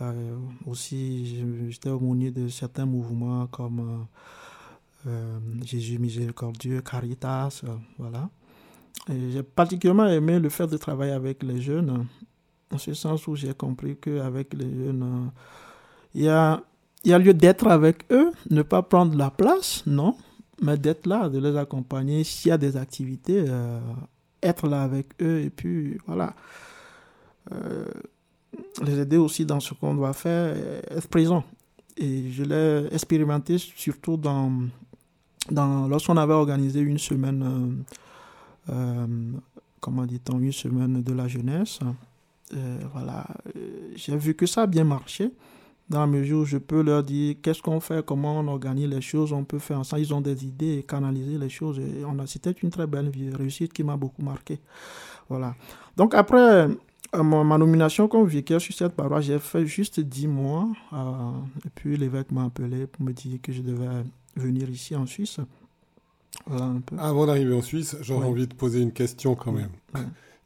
[0.00, 4.06] Euh, aussi, j'étais aumônier de certains mouvements comme
[5.06, 7.62] euh, euh, Jésus miséricordieux, Caritas,
[7.98, 8.30] voilà.
[9.08, 12.06] J'ai particulièrement aimé le fait de travailler avec les jeunes,
[12.72, 15.30] en ce sens où j'ai compris qu'avec les jeunes,
[16.14, 16.62] il y a,
[17.04, 20.16] il y a lieu d'être avec eux, ne pas prendre la place, non,
[20.60, 22.24] mais d'être là, de les accompagner.
[22.24, 23.44] S'il y a des activités,
[24.42, 26.34] être là avec eux, et puis voilà
[28.82, 30.56] les aider aussi dans ce qu'on doit faire,
[30.90, 31.44] être présent.
[31.96, 34.50] Et je l'ai expérimenté surtout dans,
[35.50, 37.84] lorsqu'on avait organisé une semaine,
[38.68, 39.06] euh, euh,
[39.80, 41.80] comment dit-on, une semaine de la jeunesse.
[42.54, 43.26] Euh, voilà,
[43.94, 45.30] j'ai vu que ça a bien marché
[45.88, 49.00] dans la mesure où je peux leur dire qu'est-ce qu'on fait, comment on organise les
[49.00, 50.02] choses, on peut faire ensemble.
[50.02, 51.78] Ils ont des idées et canaliser les choses.
[51.78, 54.60] Et on a, c'était une très belle réussite qui m'a beaucoup marqué.
[55.28, 55.54] Voilà.
[55.96, 56.68] Donc après
[57.14, 60.68] ma, nomination comme vicaire sur cette paroisse, j'ai fait juste 10 mois.
[61.64, 64.04] et puis l'évêque m'a appelé pour me dire que je devais
[64.36, 65.38] venir ici en Suisse.
[66.98, 69.70] Avant d'arriver en Suisse, j'aurais envie de poser une question quand même.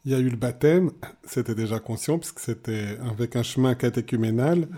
[0.06, 0.92] Il y a eu le baptême,
[1.24, 4.68] c'était déjà conscient, puisque c'était avec un chemin catéchuménal,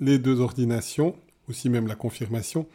[0.00, 1.14] les deux ordinations,
[1.48, 2.66] aussi même la confirmation.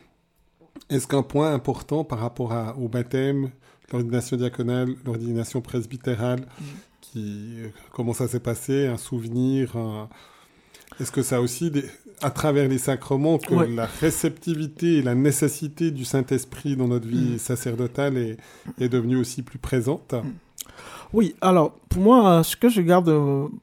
[0.89, 3.51] Est-ce qu'un point important par rapport à, au baptême,
[3.91, 6.47] l'ordination diaconale, l'ordination presbytérale,
[7.01, 7.57] qui,
[7.91, 9.75] comment ça s'est passé, un souvenir,
[11.01, 11.71] est-ce que ça a aussi,
[12.21, 17.35] à travers les sacrements, que la réceptivité et la nécessité du Saint-Esprit dans notre vie
[17.35, 17.39] mm.
[17.39, 18.37] sacerdotale est,
[18.79, 20.13] est, devenue aussi plus présente?
[20.13, 20.31] Mm.
[21.13, 23.11] Oui, alors pour moi, ce que je garde,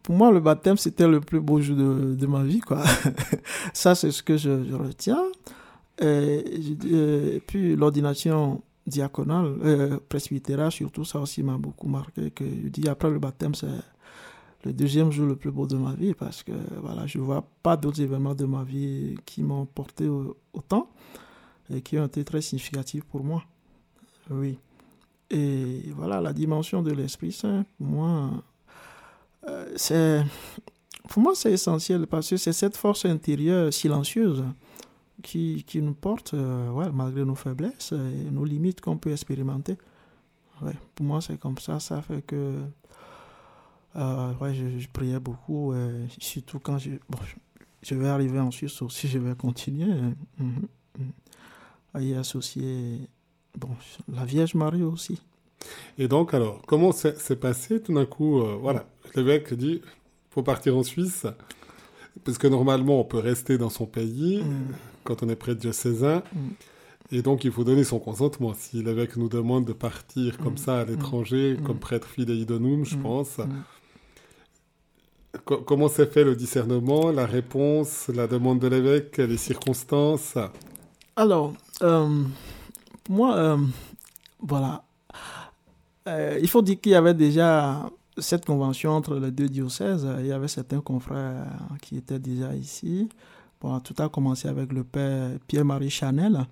[0.03, 2.83] pour moi, le baptême, c'était le plus beau jour de, ma vie, quoi.
[3.73, 5.23] Ça, c'est ce que je, retiens.
[6.01, 6.45] Et,
[6.91, 12.31] et puis l'ordination diaconale, euh, surtout ça aussi m'a beaucoup marqué.
[12.31, 13.67] Que je dis après le baptême, c'est
[14.65, 16.53] le deuxième jour le plus beau de ma vie parce que
[16.83, 20.09] voilà, je vois pas d'autres événements de ma vie qui m'ont porté
[20.53, 20.89] autant
[21.73, 23.45] et qui ont été très significatifs pour moi.
[24.31, 24.59] Oui.
[25.31, 28.31] Et voilà, la dimension de l'Esprit Saint, pour moi,
[29.47, 30.25] euh, c'est
[31.09, 34.45] pour moi c'est essentiel parce que c'est cette force intérieure silencieuse
[35.23, 39.77] qui, qui nous porte, euh, malgré nos faiblesses et nos limites qu'on peut expérimenter.
[40.95, 41.79] Pour moi, c'est comme ça.
[41.79, 42.61] Ça fait que
[43.97, 45.75] euh, ouais, je, priais beaucoup,
[46.19, 46.91] surtout quand je,
[47.83, 49.93] je, vais arriver en Suisse aussi, je vais continuer
[50.41, 51.11] mm-hmm,
[51.95, 53.09] à y associer
[53.57, 53.71] bon,
[54.13, 55.21] la Vierge Marie aussi.
[55.99, 59.83] Et donc, alors, comment s'est passé tout d'un coup euh, Voilà, l'évêque dit
[60.31, 61.27] faut partir en Suisse,
[62.25, 64.43] parce que normalement, on peut rester dans son pays.
[64.43, 64.75] Mm
[65.09, 66.23] quand on est prêtre diocésain.
[66.33, 66.49] Mm.
[67.11, 68.53] Et donc, il faut donner son consentement.
[68.55, 70.59] Si l'évêque nous demande de partir comme mm.
[70.59, 71.63] ça à l'étranger, mm.
[71.63, 73.39] comme prêtre fidei donum, je pense.
[75.45, 80.37] comment s'est fait le discernement, la réponse, la demande de l'évêque, les circonstances?
[81.17, 82.23] Alors, euh,
[83.09, 83.57] moi, euh,
[84.41, 84.85] voilà.
[86.07, 90.07] Euh, il faut dire qu'il y avait déjà cette convention entre les deux diocèses.
[90.21, 91.47] Il y avait certains confrères
[91.83, 93.09] qui étaient déjà ici.
[93.61, 96.47] Bon, tout a commencé avec le père Pierre-Marie Chanel.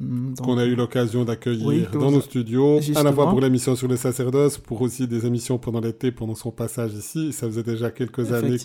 [0.00, 3.88] Hmm, qu'on a eu l'occasion d'accueillir dans nos studios, à la fois pour l'émission sur
[3.88, 7.32] les sacerdoces, pour aussi des émissions pendant l'été, pendant son passage ici.
[7.32, 8.56] Ça faisait déjà quelques années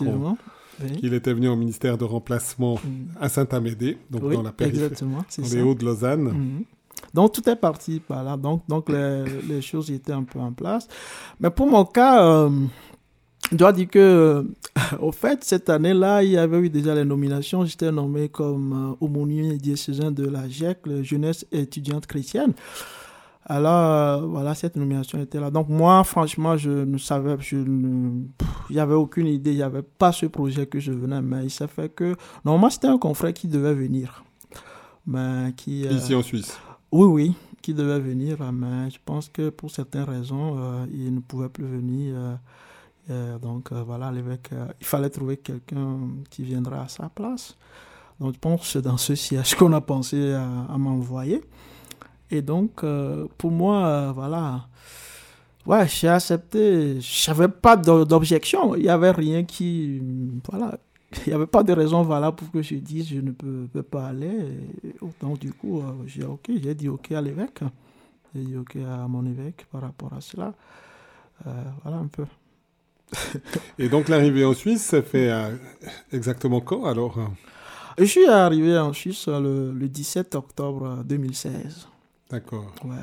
[0.98, 3.08] qu'il était venu au ministère de remplacement hmm.
[3.20, 6.28] à Saint-Amédée, donc dans la périphérie, dans les Hauts de Lausanne.
[6.28, 6.62] Hmm.
[7.14, 8.38] Donc tout est parti par.
[8.38, 10.88] Donc, donc les, choses étaient un peu en place.
[11.40, 12.50] Mais pour mon cas, euh,
[13.50, 14.42] je dois dire que, euh,
[15.00, 17.64] au fait, cette année-là, il y avait eu déjà les nominations.
[17.64, 22.52] J'étais nommé comme euh, aumônier diocésain de la GEC, la jeunesse étudiante chrétienne.
[23.46, 25.50] Alors, euh, voilà, cette nomination était là.
[25.50, 30.12] Donc, moi, franchement, je ne savais, je n'y avait aucune idée, il n'y avait pas
[30.12, 33.48] ce projet que je venais, mais il s'est fait que, normalement, c'était un confrère qui
[33.48, 34.24] devait venir.
[35.06, 36.58] Mais qui, Ici en Suisse
[36.90, 41.48] Oui, oui, qui devait venir, mais je pense que pour certaines raisons, il ne pouvait
[41.48, 42.38] plus venir.
[43.10, 45.98] Euh, donc euh, voilà, l'évêque, euh, il fallait trouver quelqu'un
[46.30, 47.56] qui viendra à sa place.
[48.20, 51.42] Donc je pense que dans ce siège qu'on a pensé à, m'envoyer.
[52.30, 52.84] Et donc
[53.38, 54.66] pour moi, voilà,
[55.64, 57.00] ouais, j'ai accepté.
[57.00, 58.74] Je n'avais pas d'objection.
[58.74, 60.02] Il n'y avait rien qui,
[60.50, 60.76] voilà,
[61.26, 64.08] il n'y avait pas de raison valable pour que je dise je ne peux, pas
[64.08, 64.58] aller.
[65.20, 67.60] donc du coup, j'ai ok, j'ai dit ok à l'évêque.
[68.34, 70.52] J'ai dit ok à mon évêque par rapport à cela.
[71.44, 72.24] voilà un peu.
[73.78, 75.56] Et donc l'arrivée en Suisse, ça fait euh,
[76.12, 77.18] exactement quand alors
[77.96, 81.88] Je suis arrivé en Suisse le, 17 octobre 2016.
[82.30, 82.72] D'accord.
[82.84, 82.96] Ouais.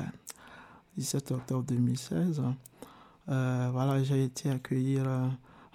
[0.96, 2.42] 17 octobre 2016.
[3.28, 4.98] Euh, voilà, j'ai été accueilli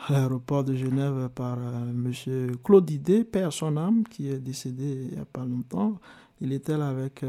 [0.08, 2.58] à l'aéroport de Genève par euh, M.
[2.64, 6.00] Claude Idé, père son âme, qui est décédé il n'y a pas longtemps.
[6.40, 7.24] Il était là avec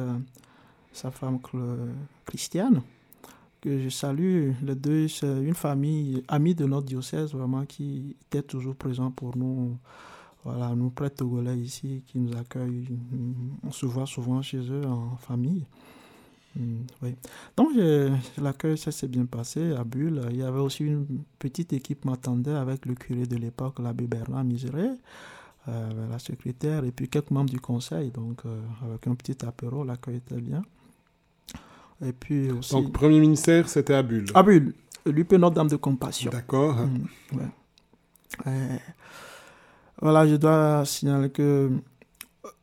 [0.93, 1.39] sa femme
[2.25, 2.83] Christiane
[3.63, 4.51] que je salue.
[4.63, 9.37] Les deux, c'est une famille amie de notre diocèse, vraiment, qui était toujours présent pour
[9.37, 9.79] nous.
[10.45, 12.89] Voilà, nous prêtres togolais ici qui nous accueillent.
[13.63, 15.65] On se voit souvent chez eux en famille.
[16.57, 17.15] Mm, oui.
[17.57, 17.71] Donc,
[18.39, 20.23] l'accueil, ça s'est bien passé à Bulle.
[20.31, 21.07] Il y avait aussi une
[21.39, 24.89] petite équipe m'attendait avec le curé de l'époque, l'abbé Bernard Miseré,
[25.69, 28.11] euh, la secrétaire, et puis quelques membres du conseil.
[28.11, 30.63] Donc, euh, avec un petit apéro, l'accueil était bien.
[32.05, 32.73] Et puis aussi...
[32.73, 34.27] Donc, premier ministère, c'était à Bulle.
[34.35, 34.75] À Bulle,
[35.07, 36.31] l'UP Notre-Dame de Compassion.
[36.31, 36.77] D'accord.
[36.77, 38.51] Mm,
[40.01, 41.71] voilà, je dois signaler que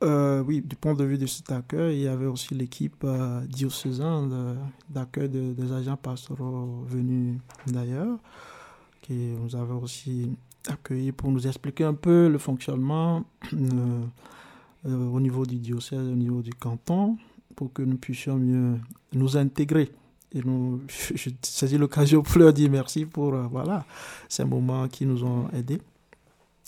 [0.04, 3.42] euh, oui, du point de vue de cet accueil, il y avait aussi l'équipe euh,
[3.46, 4.58] diocésaine
[4.90, 8.18] d'accueil des agents pastoraux venus d'ailleurs,
[9.02, 10.32] qui nous avait aussi
[10.68, 14.06] accueillis pour nous expliquer un peu le fonctionnement euh,
[14.86, 17.18] au niveau du diocèse, au niveau du canton,
[17.56, 18.78] pour que nous puissions mieux
[19.14, 19.92] nous intégrer.
[20.34, 20.82] Et nous,
[21.16, 23.86] je saisis l'occasion pour leur dire merci pour voilà,
[24.28, 25.82] ces moments qui nous ont aidés.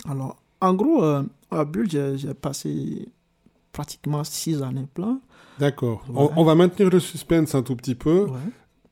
[0.08, 3.10] Alors, en gros, à Bulle, j'ai passé
[3.72, 5.20] pratiquement six années plein.
[5.60, 6.04] D'accord.
[6.14, 8.28] On, va maintenir le suspense un tout petit peu.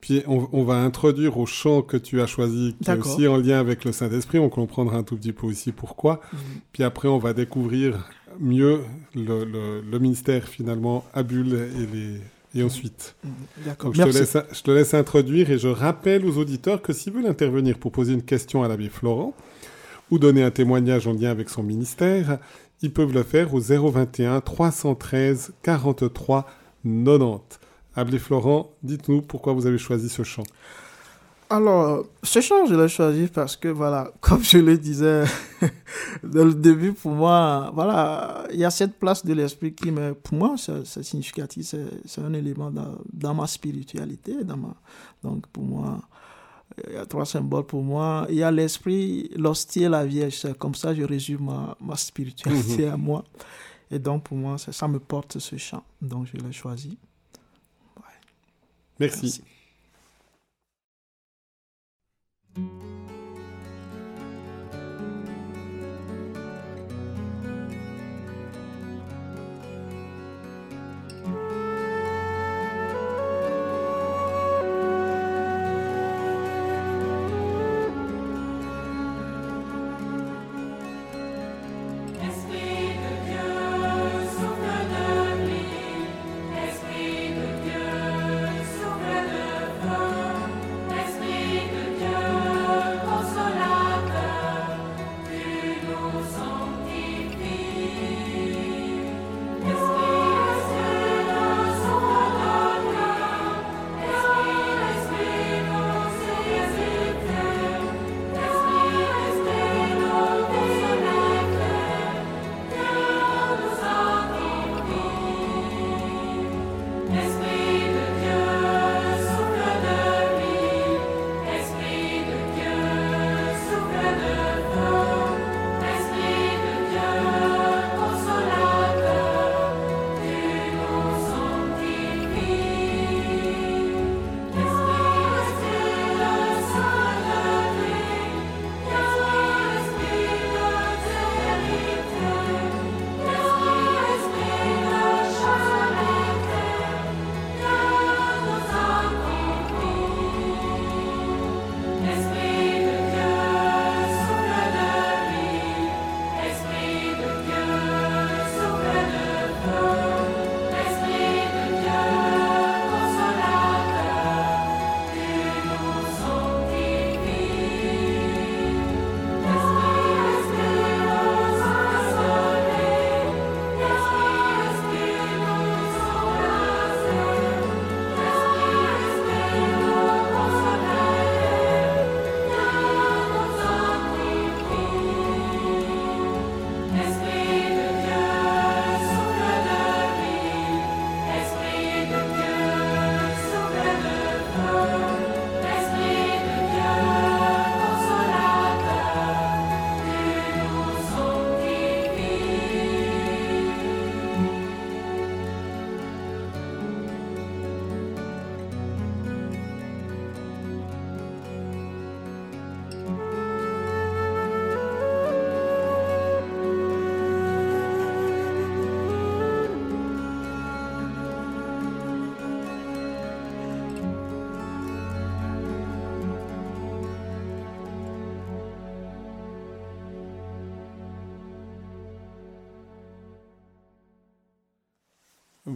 [0.02, 3.60] Puis on, va introduire au chant que tu as choisi, qui est aussi en lien
[3.60, 4.40] avec le Saint-Esprit.
[4.40, 6.22] On comprendra un tout petit peu aussi pourquoi.
[6.32, 6.40] Mhm.
[6.72, 8.82] Puis après, on va découvrir mieux
[9.16, 12.22] le, ministère finalement à Bulle et les,
[12.56, 13.16] et ensuite.
[13.24, 13.32] Mhm.
[13.66, 13.94] D'accord.
[13.94, 17.28] Je, te laisse, je te laisse introduire et je rappelle aux auditeurs que s'ils veulent
[17.28, 19.34] intervenir pour poser une question à l'abbé Florent
[20.12, 22.40] ou donner un témoignage en lien avec son ministère,
[22.82, 26.48] ils peuvent le faire au 021 313 43
[26.84, 27.60] 90.
[27.96, 30.44] Ablé Florent, dites-nous pourquoi vous avez choisi ce chant.
[31.50, 35.24] Alors, ce chant, je l'ai choisi parce que, voilà, comme je le disais
[36.24, 40.14] dès le début, pour moi, voilà, il y a cette place de l'esprit qui, me,
[40.14, 41.74] pour moi, c'est significatif,
[42.06, 44.44] c'est un élément dans, dans, ma spiritualité.
[44.44, 44.76] Dans ma,
[45.24, 46.00] donc, pour moi,
[46.88, 48.26] il y a trois symboles pour moi.
[48.30, 50.54] Il y a l'esprit, l'hostie et la vierge.
[50.58, 52.94] Comme ça, je résume ma, ma spiritualité mhm.
[52.94, 53.26] à moi.
[53.92, 55.84] Et donc, pour moi, ça, ça me porte ce chant.
[56.02, 56.98] Donc, je l'ai choisi.
[59.00, 59.42] Merci.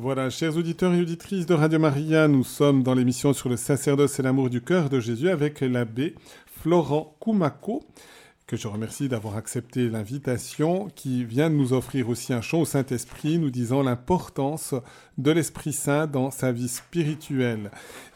[0.03, 4.19] Voilà, chers auditeurs et auditrices de Radio Maria, nous sommes dans l'émission sur le sacerdoce
[4.19, 7.85] et l'amour du cœur de Jésus avec l'abbé Florent Koumako,
[8.45, 12.65] que je remercie d'avoir accepté l'invitation, qui vient de nous offrir aussi un chant au
[12.65, 14.75] Saint-Esprit, nous disant l'importance
[15.17, 17.71] de l'Esprit Saint dans sa vie spirituelle.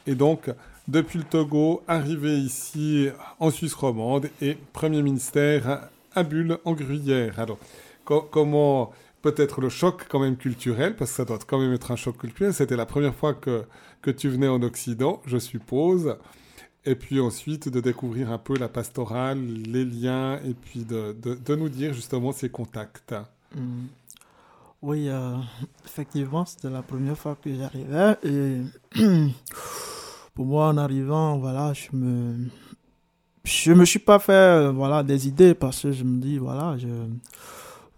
[0.07, 0.51] Et donc,
[0.89, 3.07] depuis le Togo, arrivé ici
[3.39, 7.39] en Suisse romande et Premier ministère à Bulle en Gruyère.
[7.39, 7.59] Alors,
[8.03, 8.91] comment
[9.21, 12.17] peut-être le choc quand même culturel, parce que ça doit quand même être un choc
[12.17, 12.53] culturel.
[12.53, 13.63] C'était la première fois que,
[14.01, 16.17] que tu venais en Occident, je suppose.
[16.85, 21.55] Et puis ensuite de découvrir un peu la pastorale, les liens, et puis de, de,
[21.55, 23.13] nous dire justement ces contacts.
[23.55, 23.87] Mm.
[24.81, 25.35] Oui, euh,
[25.85, 28.15] effectivement, c'était la première fois que j'arrivais.
[28.23, 28.61] Et
[30.33, 32.47] pour moi, en arrivant, voilà, je me,
[33.43, 36.77] je me suis pas fait, euh, voilà, des idées parce que je me dis, voilà,
[36.77, 36.87] je,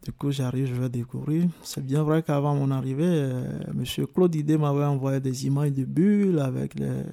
[0.05, 1.45] du coup, j'arrive, je vais découvrir.
[1.61, 3.83] C'est bien vrai qu'avant mon arrivée, euh, M.
[4.13, 7.03] Claude Idé m'avait envoyé des images de bulles avec les,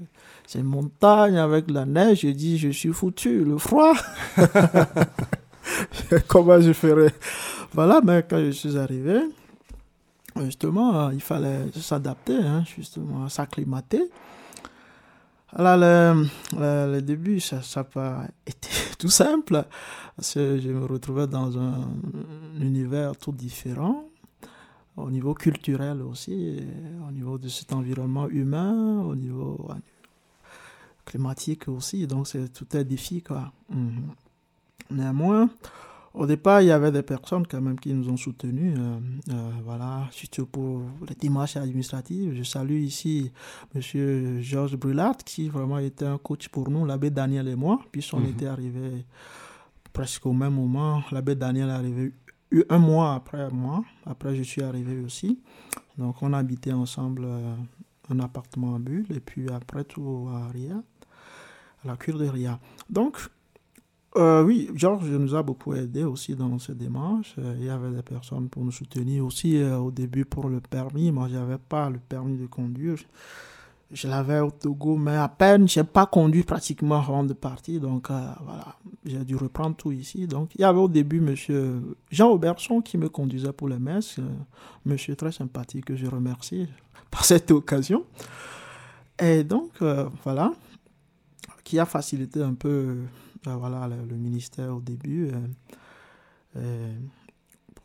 [0.46, 2.20] ces montagnes, avec la neige.
[2.20, 3.94] Je dis, je suis foutu, le froid.
[6.28, 7.12] Comment je ferais?
[7.72, 9.20] Voilà, mais quand je suis arrivé,
[10.44, 14.10] justement, il fallait s'adapter, hein, justement, s'acclimater.
[15.58, 15.78] Alors,
[16.52, 19.64] le, début, ça n'a pas été tout simple,
[20.14, 21.88] parce que je me retrouvais dans un,
[22.60, 24.04] univers tout différent,
[24.98, 26.60] au niveau culturel aussi,
[27.08, 29.66] au niveau de cet environnement humain, au niveau
[31.06, 33.50] climatique aussi, donc c'est tout un défi, quoi.
[33.70, 34.10] Mhm.
[34.90, 35.48] Néanmoins,
[36.16, 38.98] au départ, il y avait des personnes quand même qui nous ont soutenus, euh,
[39.30, 42.34] euh, voilà, surtout pour les démarches administratives.
[42.34, 43.30] Je salue ici
[43.74, 44.40] M.
[44.40, 48.30] Georges Brulat, qui vraiment était un coach pour nous, l'abbé Daniel et moi, puisqu'on mhm.
[48.30, 49.04] était arrivés
[49.92, 51.02] presque au même moment.
[51.12, 52.12] L'abbé Daniel est arrivé
[52.70, 55.38] un mois après moi, après je suis arrivé aussi.
[55.98, 57.54] Donc on habitait ensemble euh,
[58.08, 60.82] un appartement à Bulle, et puis après tout à Ria,
[61.84, 62.58] à la cure de Ria.
[62.88, 63.18] Donc,
[64.16, 67.34] euh, oui, Georges nous a beaucoup aidé aussi dans ces démarches.
[67.38, 70.60] Euh, il y avait des personnes pour nous soutenir aussi euh, au début pour le
[70.60, 71.10] permis.
[71.10, 72.96] Moi, je n'avais pas le permis de conduire.
[73.92, 77.80] Je l'avais au Togo, mais à peine, je n'ai pas conduit pratiquement avant de partir.
[77.80, 80.26] Donc, voilà, j'ai dû reprendre tout ici.
[80.26, 84.18] Donc, il y avait au début monsieur Jean Auberson qui me conduisait pour les messes.
[84.84, 86.66] monsieur très sympathique que je remercie
[87.12, 88.04] par cette occasion.
[89.20, 89.70] Et donc,
[90.24, 90.52] voilà,
[91.62, 92.96] qui a facilité un peu
[93.54, 95.32] voilà, le, ministère au début, euh,
[96.56, 96.94] euh,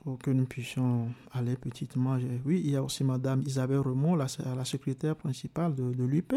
[0.03, 2.17] pour que nous puissions aller petitement.
[2.45, 6.33] Oui, il y a aussi Madame Isabelle Remont, la, la secrétaire principale de, de l'UP.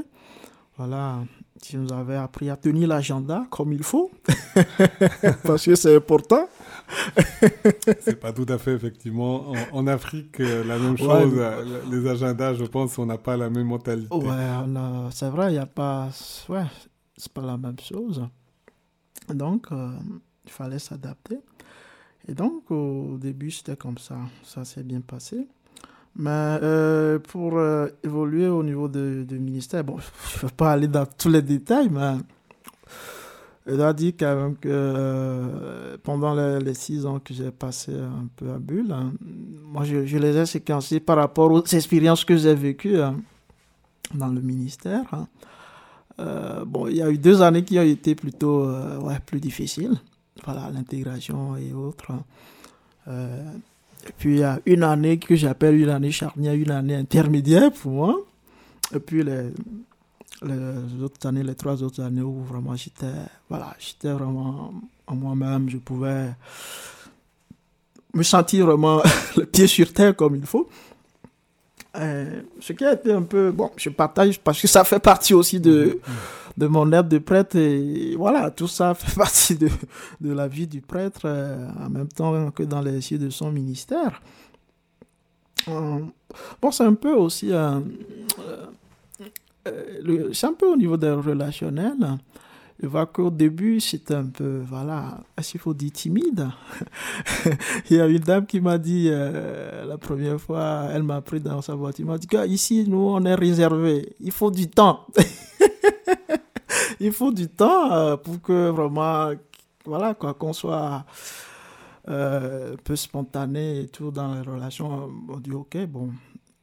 [0.77, 1.21] Voilà,
[1.63, 4.11] qui nous avait appris à tenir l'agenda comme il faut,
[5.45, 6.49] parce que c'est important.
[8.01, 9.53] c'est pas tout à fait, effectivement.
[9.73, 11.33] En, Afrique, euh, la même chose.
[11.93, 14.13] les agendas, je pense, on n'a pas la même mentalité.
[14.13, 14.35] Ouais,
[15.13, 16.09] c'est vrai, il n'y a pas.
[16.49, 16.65] Ouais,
[17.17, 18.27] c'est pas la même chose.
[19.33, 19.91] Donc, euh,
[20.45, 21.39] il fallait s'adapter.
[22.29, 24.17] Et donc, au début, c'était comme ça.
[24.43, 25.47] Ça s'est bien passé.
[26.17, 29.99] Mais euh, pour euh, évoluer au niveau du ministère, bon,
[30.33, 32.17] je ne vais pas aller dans tous les détails, mais
[33.67, 38.51] il a dit quand même que pendant les, six ans que j'ai passé un peu
[38.51, 39.13] à Bulle, hein,
[39.65, 43.17] moi, je, les ai séquencés par rapport aux expériences que j'ai vécues hein,
[44.15, 45.07] dans le ministère.
[45.13, 45.27] Hein.
[46.21, 49.41] Euh, bon, il y a eu deux années qui ont été plutôt euh, ouais, plus
[49.41, 49.95] difficiles.
[50.45, 52.13] Voilà, l'intégration et autres.
[53.09, 53.53] Euh,
[54.07, 57.73] et puis il y a une année que j'appelle une année charnière, une année intermédiaire
[57.73, 58.21] pour moi.
[58.95, 59.51] Et puis les,
[60.43, 63.07] les autres années, les trois autres années où vraiment j'étais
[63.49, 64.75] voilà, j'étais vraiment
[65.07, 66.35] en moi-même, je pouvais
[68.13, 69.03] me sentir vraiment
[69.37, 70.69] le pied sur terre comme il faut.
[71.97, 73.51] Euh, ce qui a été un peu.
[73.53, 76.01] Bon, je partage parce que ça fait partie aussi de,
[76.57, 77.57] de mon aide de prêtre.
[77.57, 79.69] Et voilà, tout ça fait partie de,
[80.21, 83.53] de la vie du prêtre euh, en même temps que dans les cieux de son
[83.53, 84.21] ministère.
[85.69, 86.01] Euh,
[86.61, 87.53] bon, c'est un peu aussi.
[90.33, 92.19] c'est un peu au niveau des relationnels.
[92.83, 96.49] Je vois qu'au début, c'était un peu, voilà, qu'il faut dire timide?
[97.91, 101.41] Il y a une dame qui m'a dit, euh, la première fois, elle m'a pris
[101.41, 104.17] dans sa voiture, elle m'a dit ici, nous, on est réservé.
[104.21, 105.07] Il faut du temps.
[107.01, 109.31] Il faut du temps euh, pour que vraiment,
[109.85, 111.05] voilà, quoi, qu'on soit
[112.09, 115.11] euh, un peu spontané et tout dans les relations.
[115.29, 116.11] On dit, ok, bon,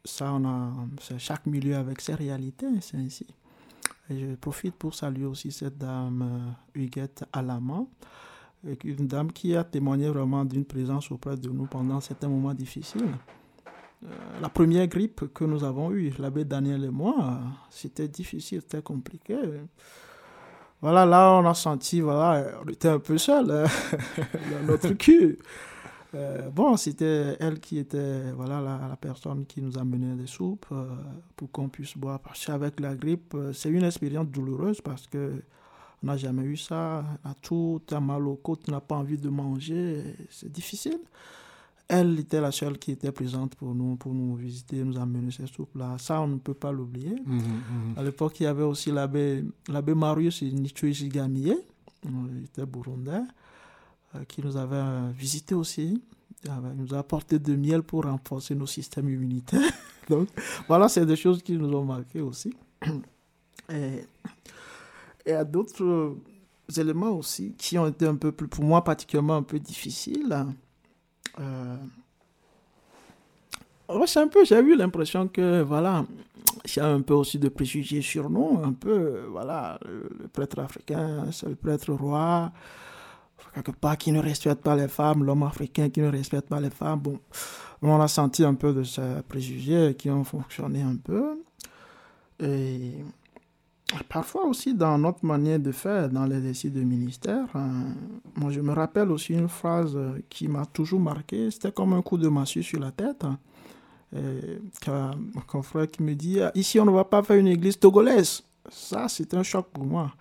[0.04, 0.72] ça, on a,
[1.18, 3.26] chaque milieu avec ses réalités, c'est ainsi.
[4.12, 7.86] Je profite pour saluer aussi cette dame euh, Huguette Alama,
[8.84, 13.06] une dame qui a témoigné vraiment d'une présence auprès de nous pendant certains moments difficiles.
[14.42, 17.40] la première grippe que nous avons eue, l'abbé Daniel et moi,
[17.70, 19.38] c'était difficile, c'était compliqué.
[20.82, 23.46] Voilà, là, on a senti, voilà, on était un peu seul
[24.68, 25.40] notre cul.
[26.14, 30.86] Euh, bon, c'était elle qui était voilà, la, personne qui nous amenait des soupes euh,
[31.36, 32.20] pour qu'on puisse boire.
[32.20, 35.42] Parce qu'avec la grippe, euh, c'est une expérience douloureuse parce que
[36.04, 37.06] on n'a jamais eu ça.
[37.24, 40.04] On a tout, tu as mal aux côtes, tu n'as pas envie de manger.
[40.30, 41.00] C'est difficile.
[41.88, 45.46] Elle était la seule qui était présente pour nous, pour nous visiter, nous amener ces
[45.46, 45.98] soupes-là.
[46.00, 47.16] Ça, on ne peut pas l'oublier.
[47.26, 47.98] Mmh, mmh.
[47.98, 49.44] À l'époque, il y avait aussi l'abbé,
[49.94, 51.58] Marius Nichue Shigamiye,
[52.06, 53.22] il était burundais,
[54.28, 56.02] qui nous avait visité aussi.
[56.44, 59.62] Il nous a apporté de miel pour renforcer nos systèmes immunitaires.
[60.10, 60.28] Donc,
[60.68, 62.54] voilà, c'est des choses qui nous ont marqué aussi.
[63.70, 64.04] Et,
[65.26, 66.18] et à d'autres
[66.78, 70.46] éléments aussi qui ont été un peu plus, pour moi, particulièrement un peu difficiles.
[71.40, 71.78] Euh,
[73.90, 76.06] un peu, j'ai eu l'impression que, voilà,
[76.66, 80.60] il y a un peu aussi de préjugés sur nous, un peu, voilà, le, prêtre
[80.60, 82.52] africain, c'est le prêtre roi,
[83.54, 86.70] quelque part qui ne respecte pas les femmes, l'homme africain qui ne respecte pas les
[86.70, 87.00] femmes.
[87.00, 87.20] Bon,
[87.82, 91.42] on a senti un peu de ces préjugés qui ont fonctionné un peu.
[92.40, 92.94] Et
[94.08, 97.94] Parfois aussi dans notre manière de faire, dans les récits de ministère, hein,
[98.36, 99.98] moi je me rappelle aussi une phrase
[100.30, 103.26] qui m'a toujours marqué, c'était comme un coup de massue sur la tête.
[103.26, 103.38] Hein,
[105.34, 108.44] mon confrère qui me dit, ici on ne va pas faire une église togolaise.
[108.70, 110.12] Ça, c'est un choc pour moi.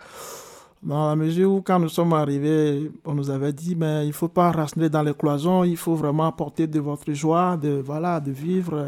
[0.83, 4.13] Dans la mesure où quand nous sommes arrivés, on nous avait dit, mais il ne
[4.13, 8.19] faut pas raciner dans les cloisons, il faut vraiment apporter de votre joie, de, voilà,
[8.19, 8.87] de vivre.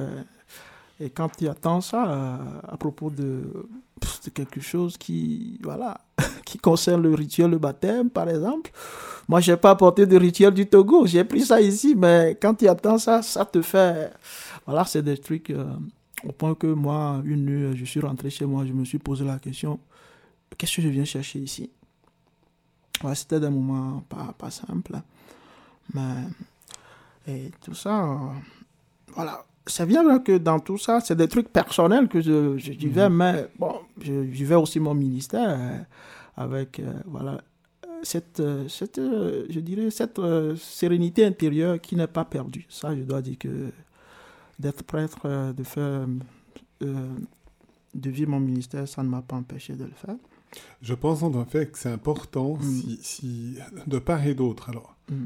[0.98, 3.42] Et quand il y a tant ça à propos de
[4.32, 6.00] quelque chose qui, voilà,
[6.46, 8.70] qui concerne le rituel de baptême, par exemple.
[9.28, 11.06] Moi, je n'ai pas apporté de rituel du Togo.
[11.06, 14.12] J'ai pris ça ici, mais quand tu attends ça, ça te fait.
[14.64, 15.50] Voilà, c'est des trucs.
[15.50, 15.64] Euh,
[16.26, 19.24] au point que moi, une nuit, je suis rentré chez moi, je me suis posé
[19.24, 19.78] la question
[20.56, 21.70] qu'est-ce que je viens chercher ici?
[23.04, 24.96] Ouais, C'était des moments pas, pas simples.
[25.94, 26.24] Mais.
[27.26, 28.04] Et tout ça.
[28.04, 28.16] Euh,
[29.14, 33.08] voilà c'est bien que dans tout ça, c'est des trucs personnels que je, je vivais,
[33.08, 33.16] mhm.
[33.16, 35.78] mais bon, je vivais aussi mon ministère euh,
[36.36, 37.40] avec, euh, voilà,
[38.02, 40.20] cette, euh, cette je dirais, cette
[40.56, 42.66] sérénité intérieure qui n'est pas perdue.
[42.68, 43.70] Ça, je dois dire que
[44.58, 46.06] d'être prêtre, de faire,
[46.80, 50.16] de vivre mon ministère, ça ne m'a pas empêché de le faire.
[50.80, 52.62] Je pense en fait que c'est important mm.
[52.62, 55.24] si, si, de part et d'autre, alors, mm.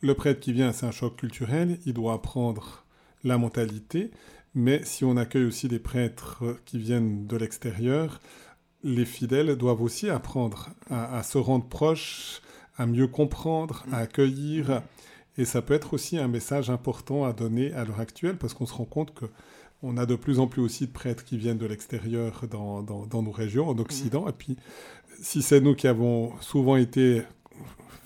[0.00, 2.84] le prêtre qui vient, c'est un choc culturel, il doit apprendre
[3.24, 4.10] la mentalité,
[4.54, 8.20] mais si on accueille aussi des prêtres qui viennent de l'extérieur,
[8.82, 12.40] les fidèles doivent aussi apprendre à, se rendre proches,
[12.76, 14.82] à mieux comprendre, à accueillir.
[15.36, 18.64] Et ça peut être aussi un message important à donner à l'heure actuelle, parce qu'on
[18.64, 19.26] se rend compte que
[19.86, 23.22] on a de plus en plus aussi de prêtres qui viennent de l'extérieur dans, dans,
[23.22, 24.28] nos régions, en Occident.
[24.28, 24.56] Et puis,
[25.20, 27.22] si c'est nous qui avons souvent été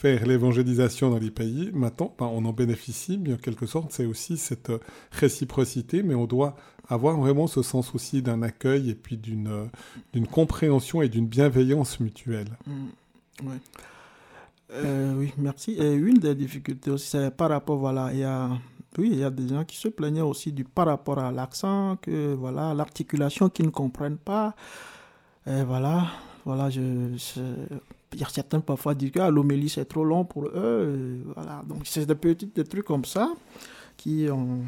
[0.00, 1.70] faire l'évangélisation dans les pays.
[1.74, 4.78] Maintenant, ben, on en bénéficie, mais en quelque sorte, c'est aussi cette euh,
[5.10, 6.56] réciprocité, mais on doit
[6.88, 12.00] avoir vraiment ce sens aussi d'un accueil et puis d'une euh, compréhension et d'une bienveillance
[12.00, 12.48] mutuelle.
[12.66, 13.50] Mmh,
[14.72, 15.72] euh, oui, merci.
[15.72, 18.48] Et une des difficultés aussi, c'est par rapport, voilà, il y a,
[18.98, 21.96] oui, il y a des gens qui se plaignaient aussi du par rapport à l'accent,
[22.00, 24.54] que voilà, l'articulation qu'ils ne comprennent pas.
[25.46, 26.06] Et voilà,
[26.44, 27.16] voilà, il
[28.14, 31.22] y a certains parfois disent que ah, l'homélie c'est trop long pour eux.
[31.34, 31.62] voilà.
[31.66, 33.32] Donc c'est des petits des trucs comme ça
[33.96, 34.62] qui ont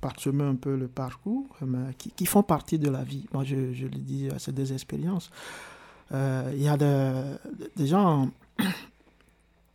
[0.00, 3.26] parsemé un peu le parcours, mais qui, qui, font partie de la vie.
[3.32, 5.30] Moi je, je le dis, c'est des expériences.
[6.12, 8.28] Euh, il y a des, gens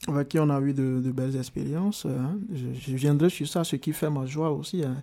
[0.08, 2.06] avec qui on a eu de, belles expériences.
[2.06, 2.38] Hein.
[2.54, 4.84] Je, viendrai sur ça, ce qui fait ma joie aussi.
[4.84, 4.96] Hein.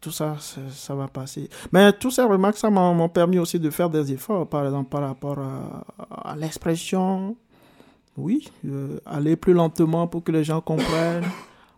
[0.00, 1.48] Tout ça, ça, va passer.
[1.72, 5.02] Mais tous ces remarques, ça m'ont permis aussi de faire des efforts, par exemple, par
[5.02, 7.36] rapport à l'expression,
[8.16, 11.24] oui, euh, aller plus lentement pour que les gens comprennent.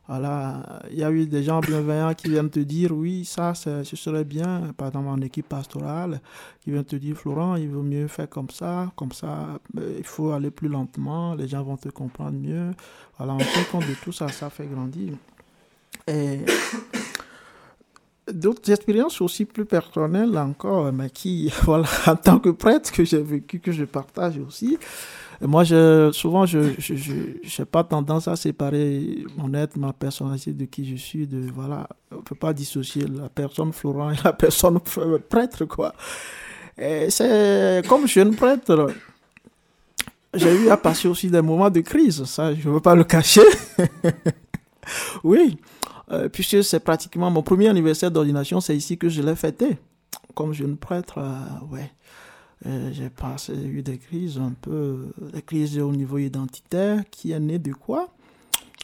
[0.08, 3.84] Voilà, il y a eu des gens bienveillants qui viennent te dire oui, ça, ce
[3.84, 6.22] serait bien, par exemple en équipe pastorale,
[6.62, 10.30] qui viennent te dire Florent, il vaut mieux faire comme ça, comme ça, il faut
[10.30, 12.70] aller plus lentement, les gens vont te comprendre mieux.
[13.18, 15.12] Voilà, on tient compte de tout ça, ça fait grandir.
[16.06, 16.40] Et
[18.32, 23.22] d'autres expériences aussi plus personnelles encore, mais qui, voilà, en tant que prêtre que j'ai
[23.22, 24.78] vécu, que je partage aussi,
[25.40, 25.64] moi,
[26.12, 31.26] souvent, je n'ai pas tendance à séparer mon être, ma personnalité de qui je suis.
[31.26, 34.80] De, voilà, on ne peut pas dissocier la personne Florent et la personne
[35.28, 35.94] prêtre, quoi.
[36.76, 38.88] c'est comme jeune prêtre,
[40.34, 43.04] j'ai eu à passer aussi des moments de crise, ça, je ne veux pas le
[43.04, 43.46] cacher.
[45.24, 45.56] oui,
[46.10, 49.78] euh, puisque c'est pratiquement mon premier anniversaire d'ordination, c'est ici que je l'ai fêté.
[50.34, 51.18] Comme jeune prêtre,
[51.70, 51.90] ouais.
[52.64, 57.58] J'ai passé, eu des crises un peu, des crises au niveau identitaire, qui est né
[57.58, 58.08] de quoi?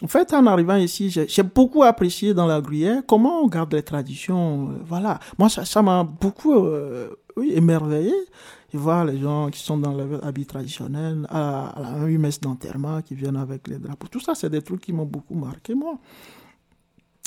[0.03, 3.83] En fait, en arrivant ici, j'ai beaucoup apprécié dans la gruyère comment on garde les
[3.83, 4.71] traditions.
[4.85, 5.21] voilà.
[5.39, 6.55] Moi, ça m'a beaucoup
[7.37, 8.13] oui, émerveillé
[8.77, 13.15] voir les gens qui sont dans leur habit traditionnel, à, à la messe d'enterrement, qui
[13.15, 14.09] viennent avec les drapeaux.
[14.09, 15.99] Tout ça, c'est des trucs qui m'ont beaucoup marqué, moi.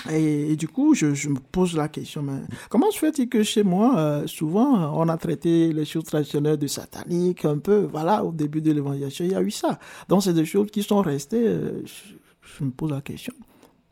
[0.10, 2.26] Et, du coup, je, me pose la question,
[2.70, 6.68] comment se fait-il que chez moi, euh, souvent, on a traité les choses traditionnelles de
[6.68, 9.80] satanique, un peu, voilà, au début de l'évangélisation, il y a eu ça.
[10.08, 13.34] Donc, c'est des choses qui sont restées, euh, je, me pose la question,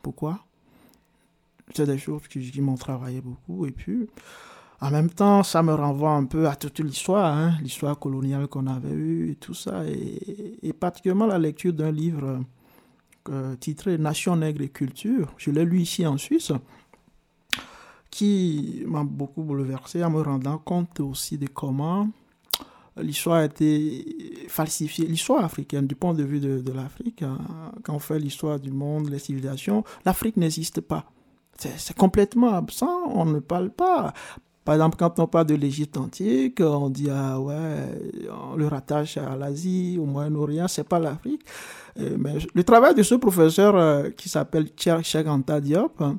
[0.00, 0.38] pourquoi?
[1.74, 4.08] C'est des choses qui, qui m'ont travaillé beaucoup, et puis,
[4.80, 8.66] en même temps, ça me renvoie un peu à toute l'histoire, hein, l'histoire coloniale qu'on
[8.66, 12.40] avait eue et tout ça, et, particulièrement la lecture d'un livre
[13.30, 15.32] euh, titré Nation nègre et culture.
[15.36, 16.52] Je l'ai lu ici en Suisse,
[18.10, 22.08] qui m'a beaucoup bouleversé en me rendant compte aussi de comment
[22.98, 27.22] l'histoire a été falsifiée, l'histoire africaine, du point de vue de, l'Afrique.
[27.22, 27.38] Hein.
[27.82, 31.04] quand on fait l'histoire du monde, les civilisations, l'Afrique n'existe pas.
[31.58, 34.12] C'est complètement absent, on ne parle pas.
[34.66, 37.54] Par exemple, quand on parle de l'Égypte antique, on dit, ah ouais,
[38.50, 41.42] on le rattache à l'Asie, au Moyen-Orient, c'est pas l'Afrique.
[42.00, 46.10] Euh, mais le travail de ce professeur euh, qui s'appelle Cheikh Anta Diop, euh,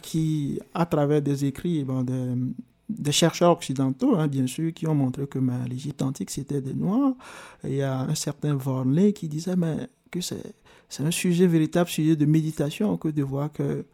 [0.00, 1.84] qui, à travers des écrits
[2.88, 6.72] des, chercheurs occidentaux, hein, bien sûr, qui ont montré que ben, l'Égypte antique, c'était des
[6.72, 7.14] Noirs.
[7.64, 10.54] il y a un certain Vornley qui disait mais, que c'est
[11.00, 13.84] un sujet, véritable sujet de méditation, que de voir que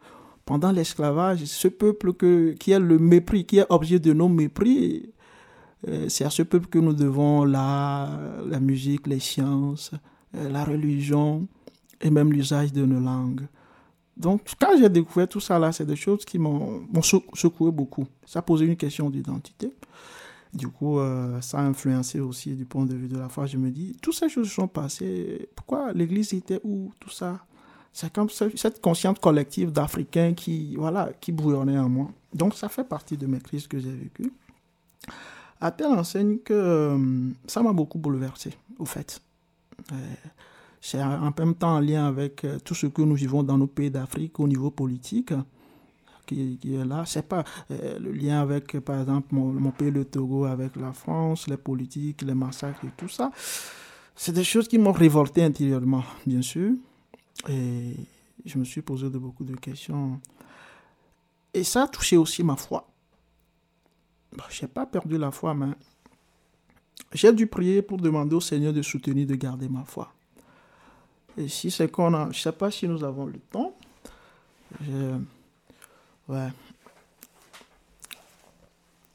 [0.45, 5.09] pendant l'esclavage, ce peuple que, qui est le mépris, qui est objet de nos mépris,
[5.87, 8.09] euh, c'est à ce peuple que nous devons la,
[8.47, 9.91] la musique, les sciences,
[10.35, 11.47] euh, la religion
[11.99, 13.47] et même l'usage de nos langues.
[14.17, 16.83] Donc, quand j'ai découvert tout ça là, c'est des choses qui m'ont
[17.33, 18.05] secoué beaucoup.
[18.25, 19.71] Ça posait une question d'identité.
[20.53, 23.45] Du coup, euh, ça a influencé aussi du point de vue de la foi.
[23.45, 25.49] Je me dis, toutes ces choses sont passées.
[25.55, 26.91] Pourquoi l'Église était où?
[26.99, 27.39] Tout ça.
[27.93, 32.09] C'est comme cette conscience collective d'Africains qui, voilà, qui bouillonnait en moi.
[32.33, 34.31] Donc, ça fait partie de mes crises que j'ai vécues.
[35.59, 39.21] À telle enseigne que euh, ça m'a beaucoup bouleversé, au fait.
[39.91, 39.95] Euh,
[40.79, 43.67] c'est en même temps en lien avec euh, tout ce que nous vivons dans nos
[43.67, 45.33] pays d'Afrique au niveau politique
[46.25, 47.03] qui, est là.
[47.05, 51.57] C'est pas le lien avec, par exemple, mon, pays, le Togo, avec la France, les
[51.57, 53.31] politiques, les massacres et tout ça.
[54.15, 56.71] C'est des choses qui m'ont révolté intérieurement, bien sûr.
[57.49, 57.95] Et
[58.45, 60.19] je me suis posé de beaucoup de questions.
[61.53, 62.87] Et ça a touché aussi ma foi.
[64.49, 65.73] Je n'ai pas perdu la foi, mais
[67.13, 70.13] j'ai dû prier pour demander au Seigneur de soutenir, de garder ma foi.
[71.37, 73.75] Et si c'est qu'on a, je ne sais pas si nous avons le temps.
[74.81, 75.17] Je,
[76.29, 76.49] ouais.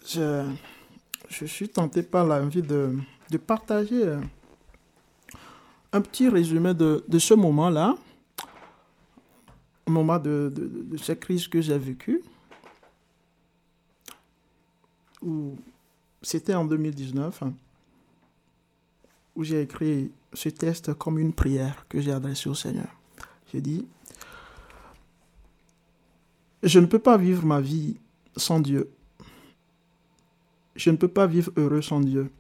[0.07, 0.47] Je,
[1.29, 2.97] je suis tenté par l'envie de,
[3.31, 4.18] de partager
[5.93, 7.97] un petit résumé de, de ce moment-là
[9.91, 12.22] moment de, de, cette crise que j'ai vécue,
[15.22, 15.57] où
[16.22, 17.55] c'était en 2019, hein,
[19.34, 22.89] où j'ai écrit ce texte comme une prière que j'ai adressée au Seigneur.
[23.53, 23.87] J'ai dit,
[26.62, 27.97] je ne peux pas vivre ma vie
[28.37, 28.91] sans Dieu.
[30.74, 32.30] Je ne peux pas vivre heureux sans Dieu.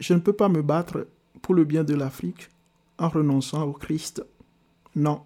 [0.00, 1.08] Je ne peux pas me battre
[1.42, 2.50] pour le bien de l'Afrique
[2.98, 4.24] en renonçant au Christ.
[4.94, 5.22] Non,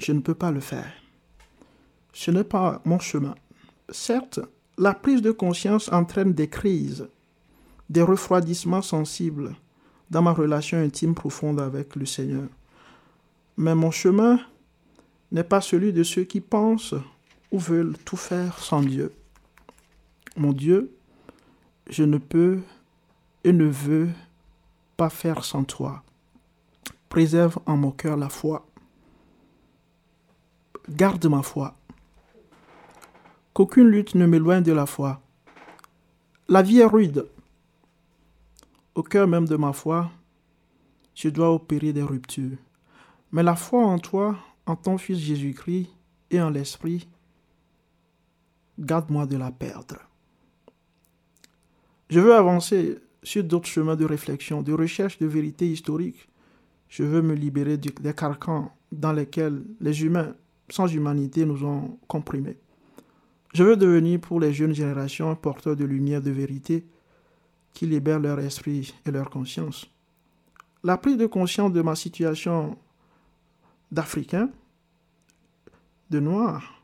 [0.00, 0.92] je ne peux pas le faire.
[2.12, 3.34] Ce n'est pas mon chemin.
[3.90, 4.40] Certes,
[4.78, 7.08] la prise de conscience entraîne des crises,
[7.90, 9.54] des refroidissements sensibles
[10.10, 12.48] dans ma relation intime profonde avec le Seigneur.
[13.56, 14.40] Mais mon chemin
[15.32, 16.94] n'est pas celui de ceux qui pensent
[17.52, 19.12] ou veulent tout faire sans Dieu.
[20.36, 20.92] Mon Dieu,
[21.88, 22.60] je ne peux
[23.44, 24.08] et ne veux
[24.96, 26.02] pas faire sans toi.
[27.08, 28.66] Préserve en mon cœur la foi
[30.90, 31.76] garde ma foi.
[33.54, 35.20] Qu'aucune lutte ne m'éloigne de la foi.
[36.48, 37.28] La vie est rude.
[38.94, 40.10] Au cœur même de ma foi,
[41.14, 42.58] je dois opérer des ruptures.
[43.30, 44.36] Mais la foi en toi,
[44.66, 45.88] en ton Fils Jésus-Christ
[46.30, 47.08] et en l'Esprit,
[48.78, 49.96] garde-moi de la perdre.
[52.08, 56.28] Je veux avancer sur d'autres chemins de réflexion, de recherche de vérité historique.
[56.88, 60.34] Je veux me libérer des carcans dans lesquels les humains
[60.70, 62.56] sans humanité nous ont comprimés.
[63.52, 66.84] Je veux devenir pour les jeunes générations un porteur de lumière de vérité
[67.74, 69.88] qui libère leur esprit et leur conscience.
[70.82, 72.76] La prise de conscience de ma situation
[73.90, 74.50] d'Africain
[76.10, 76.82] de noir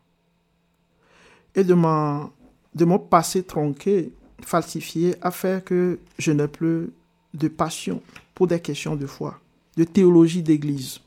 [1.55, 4.12] et de mon passé tronqué,
[4.43, 6.91] falsifié, a fait que je n'ai plus
[7.34, 8.03] de passion
[8.34, 9.41] pour des questions de foi,
[9.76, 11.01] de théologie d'église.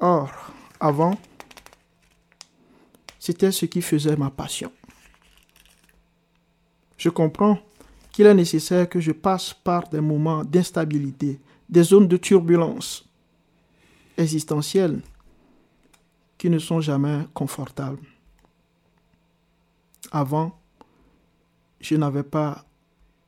[0.00, 0.30] Or,
[0.78, 1.18] avant,
[3.18, 4.72] c'était ce qui faisait ma passion.
[6.96, 7.58] Je comprends
[8.12, 13.08] qu'il est nécessaire que je passe par des moments d'instabilité, des zones de turbulence
[14.16, 15.02] existentielles
[16.36, 18.00] qui ne sont jamais confortables.
[20.10, 20.58] Avant,
[21.80, 22.64] je n'avais pas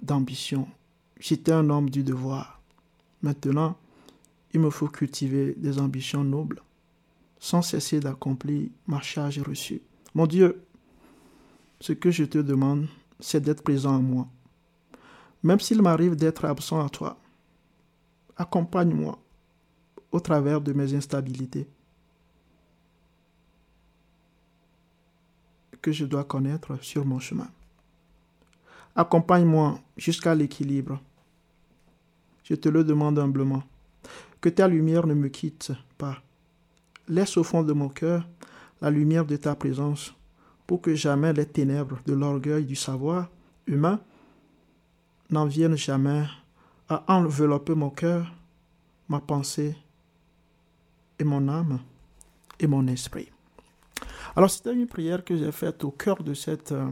[0.01, 0.68] d'ambition.
[1.18, 2.61] J'étais un homme du devoir.
[3.23, 3.77] Maintenant,
[4.53, 6.62] il me faut cultiver des ambitions nobles,
[7.38, 9.82] sans cesser d'accomplir ma charge reçue.
[10.14, 10.62] Mon Dieu,
[11.80, 12.86] ce que je te demande,
[13.20, 14.28] c'est d'être présent à moi.
[15.42, 17.18] Même s'il m'arrive d'être absent à toi,
[18.36, 19.18] accompagne-moi
[20.12, 21.66] au travers de mes instabilités.
[25.80, 27.48] que je dois connaître sur mon chemin.
[28.96, 31.01] Accompagne-moi jusqu'à l'équilibre.
[32.44, 33.62] Je te le demande humblement.
[34.41, 36.22] Que ta lumière ne me quitte pas.
[37.09, 38.26] Laisse au fond de mon cœur
[38.80, 40.14] la lumière de ta présence
[40.66, 43.28] pour que jamais les ténèbres de l'orgueil du savoir
[43.66, 44.01] humain
[45.30, 46.24] n'en viennent jamais
[46.88, 48.32] à envelopper mon cœur,
[49.09, 49.76] ma pensée
[51.18, 51.80] et mon âme
[52.59, 53.30] et mon esprit.
[54.36, 56.91] Alors c'était une prière que j'ai faite au cœur de cette, euh,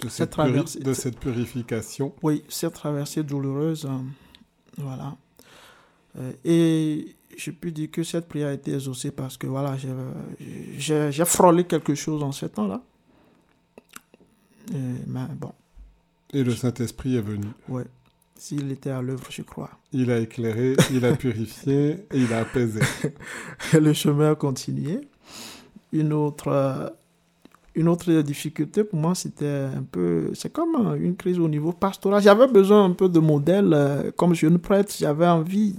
[0.00, 2.14] de cette, traversée, de cette purification.
[2.22, 3.86] Oui, cette traversée douloureuse.
[3.86, 3.98] Euh,
[4.78, 5.16] voilà.
[6.18, 9.76] Euh, et je peux dire que cette prière a été exaucée parce que voilà,
[10.78, 12.82] j'ai frôlé quelque chose en ce temps-là.
[14.72, 15.52] Mais bon.
[16.32, 17.46] Et le Saint-Esprit est venu.
[17.68, 17.82] Oui.
[18.36, 19.70] S'il était à l'œuvre, je crois.
[19.92, 22.80] Il a éclairé, il a purifié et il a apaisé.
[23.74, 25.00] le chemin a continué
[25.92, 26.94] une autre,
[27.74, 32.22] une autre difficulté pour moi, c'était un peu, c'est comme une crise au niveau pastoral.
[32.22, 35.76] J'avais besoin un peu de modèle, euh, comme jeune prêtre, j'avais envie.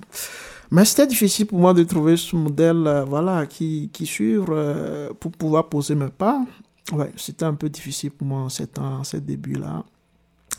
[0.72, 5.10] Mais c'était difficile pour moi de trouver ce modèle, euh, voilà, qui, qui suivre euh,
[5.20, 6.46] pour pouvoir poser mes pas.
[6.94, 9.84] Ouais, c'était un peu difficile pour moi en ces débuts-là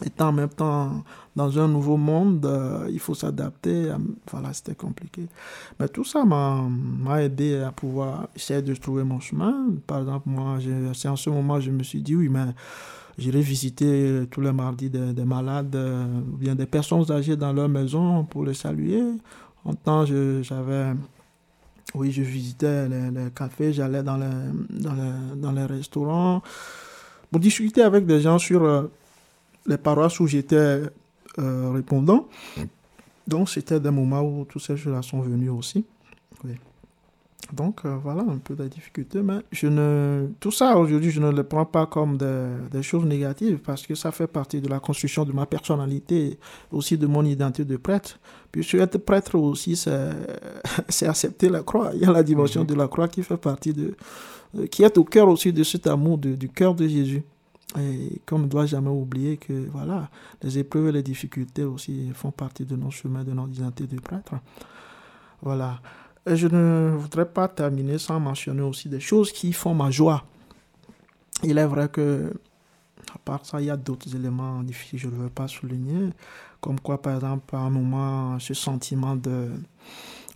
[0.04, 1.04] étant en même temps
[1.36, 3.90] dans un nouveau monde, euh, il faut s'adapter.
[4.30, 5.26] Voilà, c'était compliqué.
[5.78, 9.66] Mais tout ça m'a aidé à pouvoir essayer de trouver mon chemin.
[9.86, 10.58] Par exemple, moi,
[10.94, 12.46] c'est en ce moment je me suis dit, oui, mais
[13.18, 17.68] j'irai visiter tous les mardis des, malades euh, ou bien des personnes âgées dans leur
[17.68, 19.02] maison pour les saluer.
[19.64, 20.92] En temps, j'avais...
[21.94, 24.26] Oui, je visitais les, cafés, j'allais dans les,
[24.70, 26.40] dans, les, dans les restaurants
[27.30, 28.84] pour discuter avec des gens sur euh,
[29.66, 30.82] les paroisses où j'étais
[31.38, 32.28] euh, répondant.
[33.26, 35.84] Donc, c'était des moments où tous ces choses-là sont venus aussi.
[37.52, 39.20] Donc, euh, voilà un peu la difficulté.
[39.20, 43.58] Mais je ne, tout ça, aujourd'hui, je ne le prends pas comme des, choses négatives
[43.58, 46.38] parce que ça fait partie de la construction de ma personnalité,
[46.70, 48.18] aussi de mon identité de prêtre.
[48.50, 49.76] Puisque être prêtre aussi,
[50.88, 51.90] c'est accepter la croix.
[51.94, 52.66] Il y a la dimension mhm.
[52.68, 53.94] de la croix qui fait partie de.
[54.58, 57.22] Euh, qui est au cœur aussi de cet amour du cœur de Jésus.
[57.78, 60.10] Et qu'on ne doit jamais oublier que voilà,
[60.42, 64.00] les épreuves et les difficultés aussi font partie de nos chemins, de notre identité de
[64.00, 64.34] prêtre.
[65.40, 65.80] Voilà.
[66.26, 70.24] Et je ne voudrais pas terminer sans mentionner aussi des choses qui font ma joie.
[71.42, 72.32] Il est vrai que,
[73.12, 76.10] à part ça, il y a d'autres éléments difficiles, je ne veux pas souligner,
[76.60, 79.50] comme quoi, par exemple, à un moment, ce sentiment de,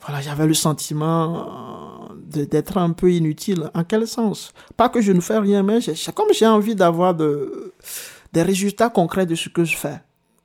[0.07, 3.71] voilà, j'avais le sentiment euh, d'être un peu inutile.
[3.75, 4.53] En quel sens?
[4.77, 5.81] Pas que je ne fais rien, mais
[6.15, 7.75] comme j'ai envie d'avoir de,
[8.33, 10.01] des résultats concrets de ce que je fais.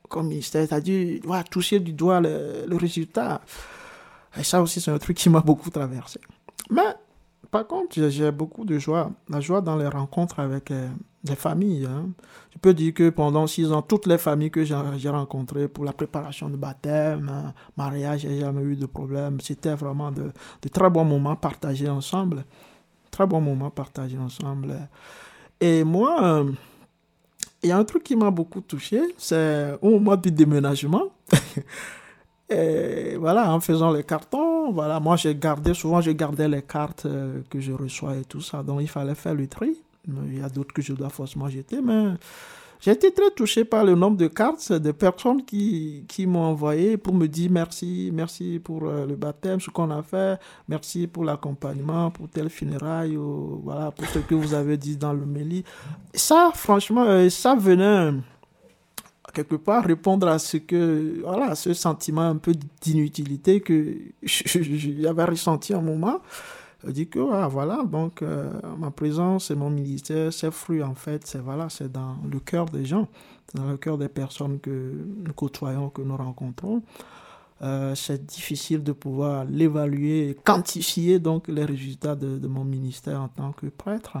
[0.08, 3.40] Comme c'est-à-dire, toucher du doigt le, le résultat.
[4.36, 6.20] Et ça aussi, c'est un truc qui m'a beaucoup traversé.
[6.68, 6.82] Mais
[7.52, 9.10] par contre, j'ai beaucoup de joie.
[9.28, 10.88] La joie dans les rencontres avec euh,
[11.22, 11.84] des familles.
[11.84, 12.08] Hein.
[12.50, 15.92] Je peux dire que pendant six ans, toutes les familles que j'ai rencontrées pour la
[15.92, 19.38] préparation de baptême, hein, mariage, j'ai jamais eu de problème.
[19.42, 20.32] C'était vraiment de,
[20.62, 22.46] de, très bons moments partagés ensemble.
[23.10, 24.88] Très bons moments partagés ensemble.
[25.60, 26.50] Et moi, euh,
[27.62, 31.04] il y a un truc qui m'a beaucoup touché, c'est au moment du déménagement.
[33.18, 37.40] Voilà, en faisant les cartons, voilà, moi j'ai gardé, souvent je gardais les cartes euh,
[37.50, 39.76] que je reçois et tout ça, donc il fallait faire le tri.
[40.08, 42.14] Il y a d'autres que je dois forcément jeter, mais
[42.80, 46.96] j'ai été très touché par le nombre de cartes de personnes qui, qui m'ont envoyé
[46.96, 51.24] pour me dire merci, merci pour euh, le baptême, ce qu'on a fait, merci pour
[51.24, 55.62] l'accompagnement, pour tel funérailles, ou, voilà, pour ce que vous avez dit dans le méli.
[56.12, 58.14] Ça, franchement, euh, ça venait
[59.32, 65.74] quelque part répondre à ce que voilà ce sentiment un peu d'inutilité que j'avais ressenti
[65.74, 66.20] un moment
[66.90, 68.22] dit que ah, voilà, donc
[68.78, 72.66] ma présence et mon ministère, c'est fruit en fait, c'est voilà, c'est dans le cœur
[72.66, 73.08] des gens,
[73.54, 76.82] dans le cœur des personnes que nous côtoyons, que nous rencontrons.
[77.94, 83.52] c'est difficile de pouvoir l'évaluer, quantifier donc les résultats de, de, mon ministère en tant
[83.52, 84.18] que prêtre.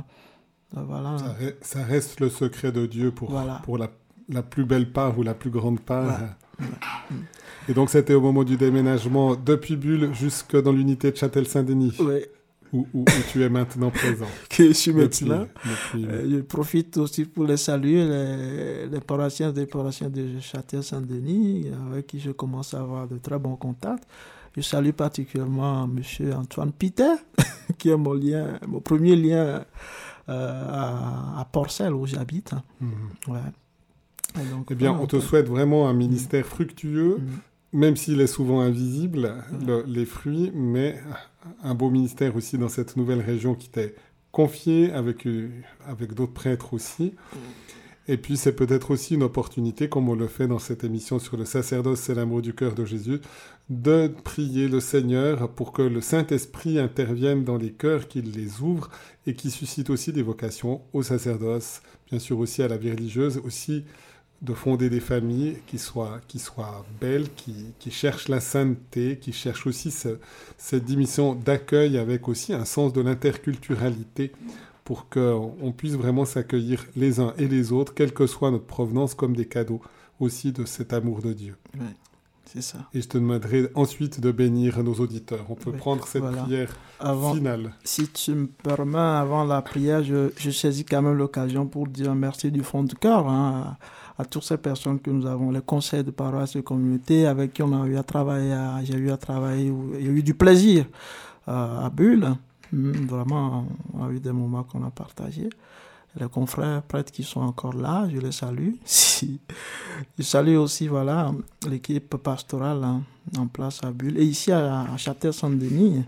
[0.72, 1.16] voilà.
[1.62, 3.34] Ça, reste le secret de Dieu pour,
[3.64, 3.90] pour la
[4.28, 6.18] la plus belle part ou la plus grande part.
[7.68, 11.96] Et donc, c'était au moment du déménagement depuis Bulle jusque dans l'unité de Châtel-Saint-Denis.
[12.72, 14.26] Où, tu es maintenant présent.
[14.48, 15.46] que je suis maintenant.
[15.94, 22.06] Euh, je profite aussi pour les saluer, les, les paroissiens des paroissiens de Châtel-Saint-Denis, avec
[22.06, 24.04] qui je commence à avoir de très bons contacts.
[24.56, 26.32] Je salue particulièrement M.
[26.34, 27.12] Antoine Piter,
[27.78, 29.64] qui est mon lien, mon premier lien
[30.30, 32.52] euh, à, à Porcel, où j'habite.
[32.80, 32.90] Mhm.
[33.28, 33.40] Ouais
[34.70, 37.78] eh bien, on te souhaite vraiment un ministère fructueux, mm.
[37.78, 39.82] même s'il est souvent invisible, mm.
[39.86, 41.00] les fruits, mais
[41.62, 43.94] un beau ministère aussi dans cette nouvelle région qui t'est
[44.30, 45.50] confiée avec, euh,
[45.86, 47.14] avec d'autres prêtres aussi.
[48.08, 51.36] Et puis, c'est peut-être aussi une opportunité, comme on le fait dans cette émission sur
[51.36, 53.20] le sacerdoce, c'est l'amour du cœur de Jésus,
[53.70, 58.90] de prier le Seigneur pour que le Saint-Esprit intervienne dans les cœurs, qu'il les ouvre
[59.26, 61.80] et qui suscite aussi des vocations au sacerdoce,
[62.10, 63.84] bien sûr aussi à la vie religieuse, aussi
[64.42, 69.32] de fonder des familles qui soient, qui soient belles, qui, qui cherchent la sainteté, qui
[69.32, 69.90] cherchent aussi
[70.58, 74.32] cette dimension d'accueil avec aussi un sens de l'interculturalité
[74.84, 79.14] pour qu'on puisse vraiment s'accueillir les uns et les autres, quelle que soit notre provenance,
[79.14, 79.80] comme des cadeaux
[80.18, 81.56] aussi de cet amour de Dieu.
[81.74, 81.86] Oui,
[82.44, 82.78] c'est ça.
[82.92, 85.46] Et je te demanderai ensuite de bénir nos auditeurs.
[85.50, 86.76] On peut prendre cette prière
[87.32, 87.74] finale.
[87.84, 92.12] Si tu me permets, avant la prière, je, je saisis quand même l'occasion pour dire
[92.16, 93.28] merci du fond du cœur.
[93.28, 93.78] Hein, à
[94.24, 97.82] toutes ces personnes que nous avons, les conseils de paroisse de communauté avec qui on
[97.82, 100.86] a eu à travailler, j'ai eu à travailler, a eu du plaisir
[101.48, 102.34] euh, à Bulle.
[102.72, 105.50] Hmm, vraiment, on a eu des moments qu'on a partagés.
[106.18, 108.74] Les confrères prêtres qui sont encore là, je les salue.
[108.84, 111.32] je salue aussi voilà,
[111.68, 113.02] l'équipe pastorale hein,
[113.38, 114.18] en place à Bulle.
[114.18, 116.04] Et ici à, Châtel-Saint-Denis,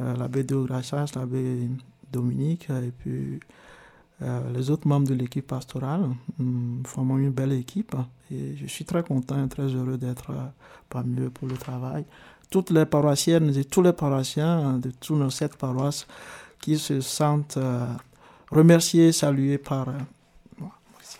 [0.00, 1.68] euh, l'abbé de Grachas, l'abbé
[2.10, 3.40] Dominique, et puis
[4.54, 6.04] les autres membres de l'équipe pastorale
[6.38, 7.94] hum, formons une belle équipe
[8.30, 10.46] et je suis très content et très heureux d'être euh,
[10.88, 12.04] parmi eux pour le travail.
[12.50, 16.06] Toutes les paroissiennes et tous les paroissiens de toutes nos sept paroisses
[16.60, 17.86] qui se sentent euh,
[18.50, 19.86] remerciés, salués par
[20.58, 20.72] moi.
[20.98, 21.18] Merci.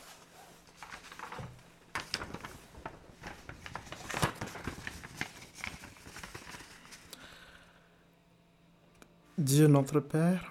[9.38, 10.48] Dieu notre Père,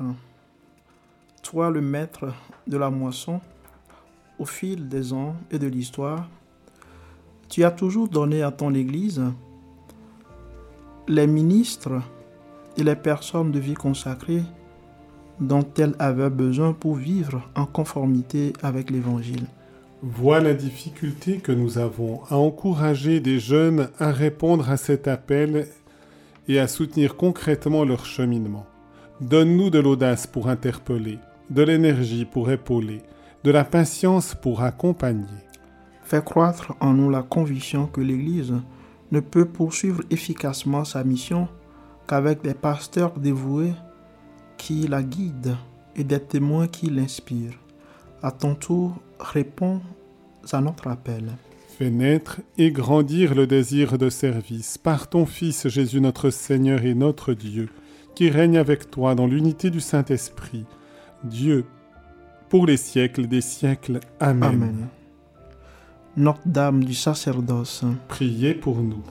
[1.51, 2.33] toi le maître
[2.65, 3.41] de la moisson,
[4.39, 6.29] au fil des ans et de l'histoire,
[7.49, 9.21] tu as toujours donné à ton Église
[11.09, 12.01] les ministres
[12.77, 14.43] et les personnes de vie consacrée
[15.41, 19.45] dont elle avait besoin pour vivre en conformité avec l'Évangile.
[20.01, 25.67] Vois la difficulté que nous avons à encourager des jeunes à répondre à cet appel
[26.47, 28.65] et à soutenir concrètement leur cheminement.
[29.19, 31.19] Donne-nous de l'audace pour interpeller,
[31.51, 33.01] de l'énergie pour épauler,
[33.43, 35.25] de la patience pour accompagner.
[36.03, 38.53] Fais croître en nous la conviction que l'Église
[39.11, 41.49] ne peut poursuivre efficacement sa mission
[42.07, 43.73] qu'avec des pasteurs dévoués
[44.57, 45.57] qui la guident
[45.95, 47.59] et des témoins qui l'inspirent.
[48.23, 49.81] À ton tour, réponds
[50.53, 51.31] à notre appel.
[51.77, 56.93] Fais naître et grandir le désir de service par ton Fils Jésus notre Seigneur et
[56.93, 57.67] notre Dieu,
[58.15, 60.65] qui règne avec toi dans l'unité du Saint-Esprit
[61.23, 61.65] Dieu,
[62.49, 63.99] pour les siècles des siècles.
[64.19, 64.87] Amen.
[66.17, 69.03] Notre-Dame du sacerdoce, priez pour nous.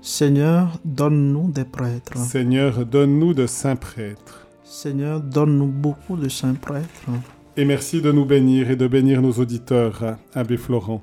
[0.00, 2.18] Seigneur, donne-nous des prêtres.
[2.18, 4.46] Seigneur, donne-nous de saints prêtres.
[4.64, 7.08] Seigneur, donne-nous beaucoup de saints prêtres.
[7.56, 11.02] Et merci de nous bénir et de bénir nos auditeurs, Abbé Florent.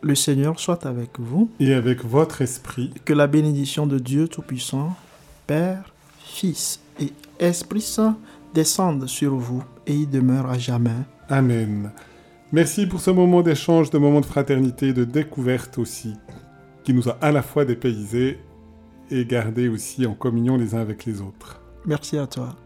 [0.00, 1.50] Le Seigneur soit avec vous.
[1.60, 2.94] Et avec votre esprit.
[3.04, 4.96] Que la bénédiction de Dieu Tout-Puissant,
[5.46, 8.16] Père, Fils et Esprit Saint
[8.54, 10.90] descende sur vous et y demeure à jamais.
[11.28, 11.90] Amen.
[12.52, 16.14] Merci pour ce moment d'échange, de moment de fraternité, de découverte aussi,
[16.82, 18.38] qui nous a à la fois dépaysés
[19.10, 21.60] et gardés aussi en communion les uns avec les autres.
[21.84, 22.56] Merci à toi.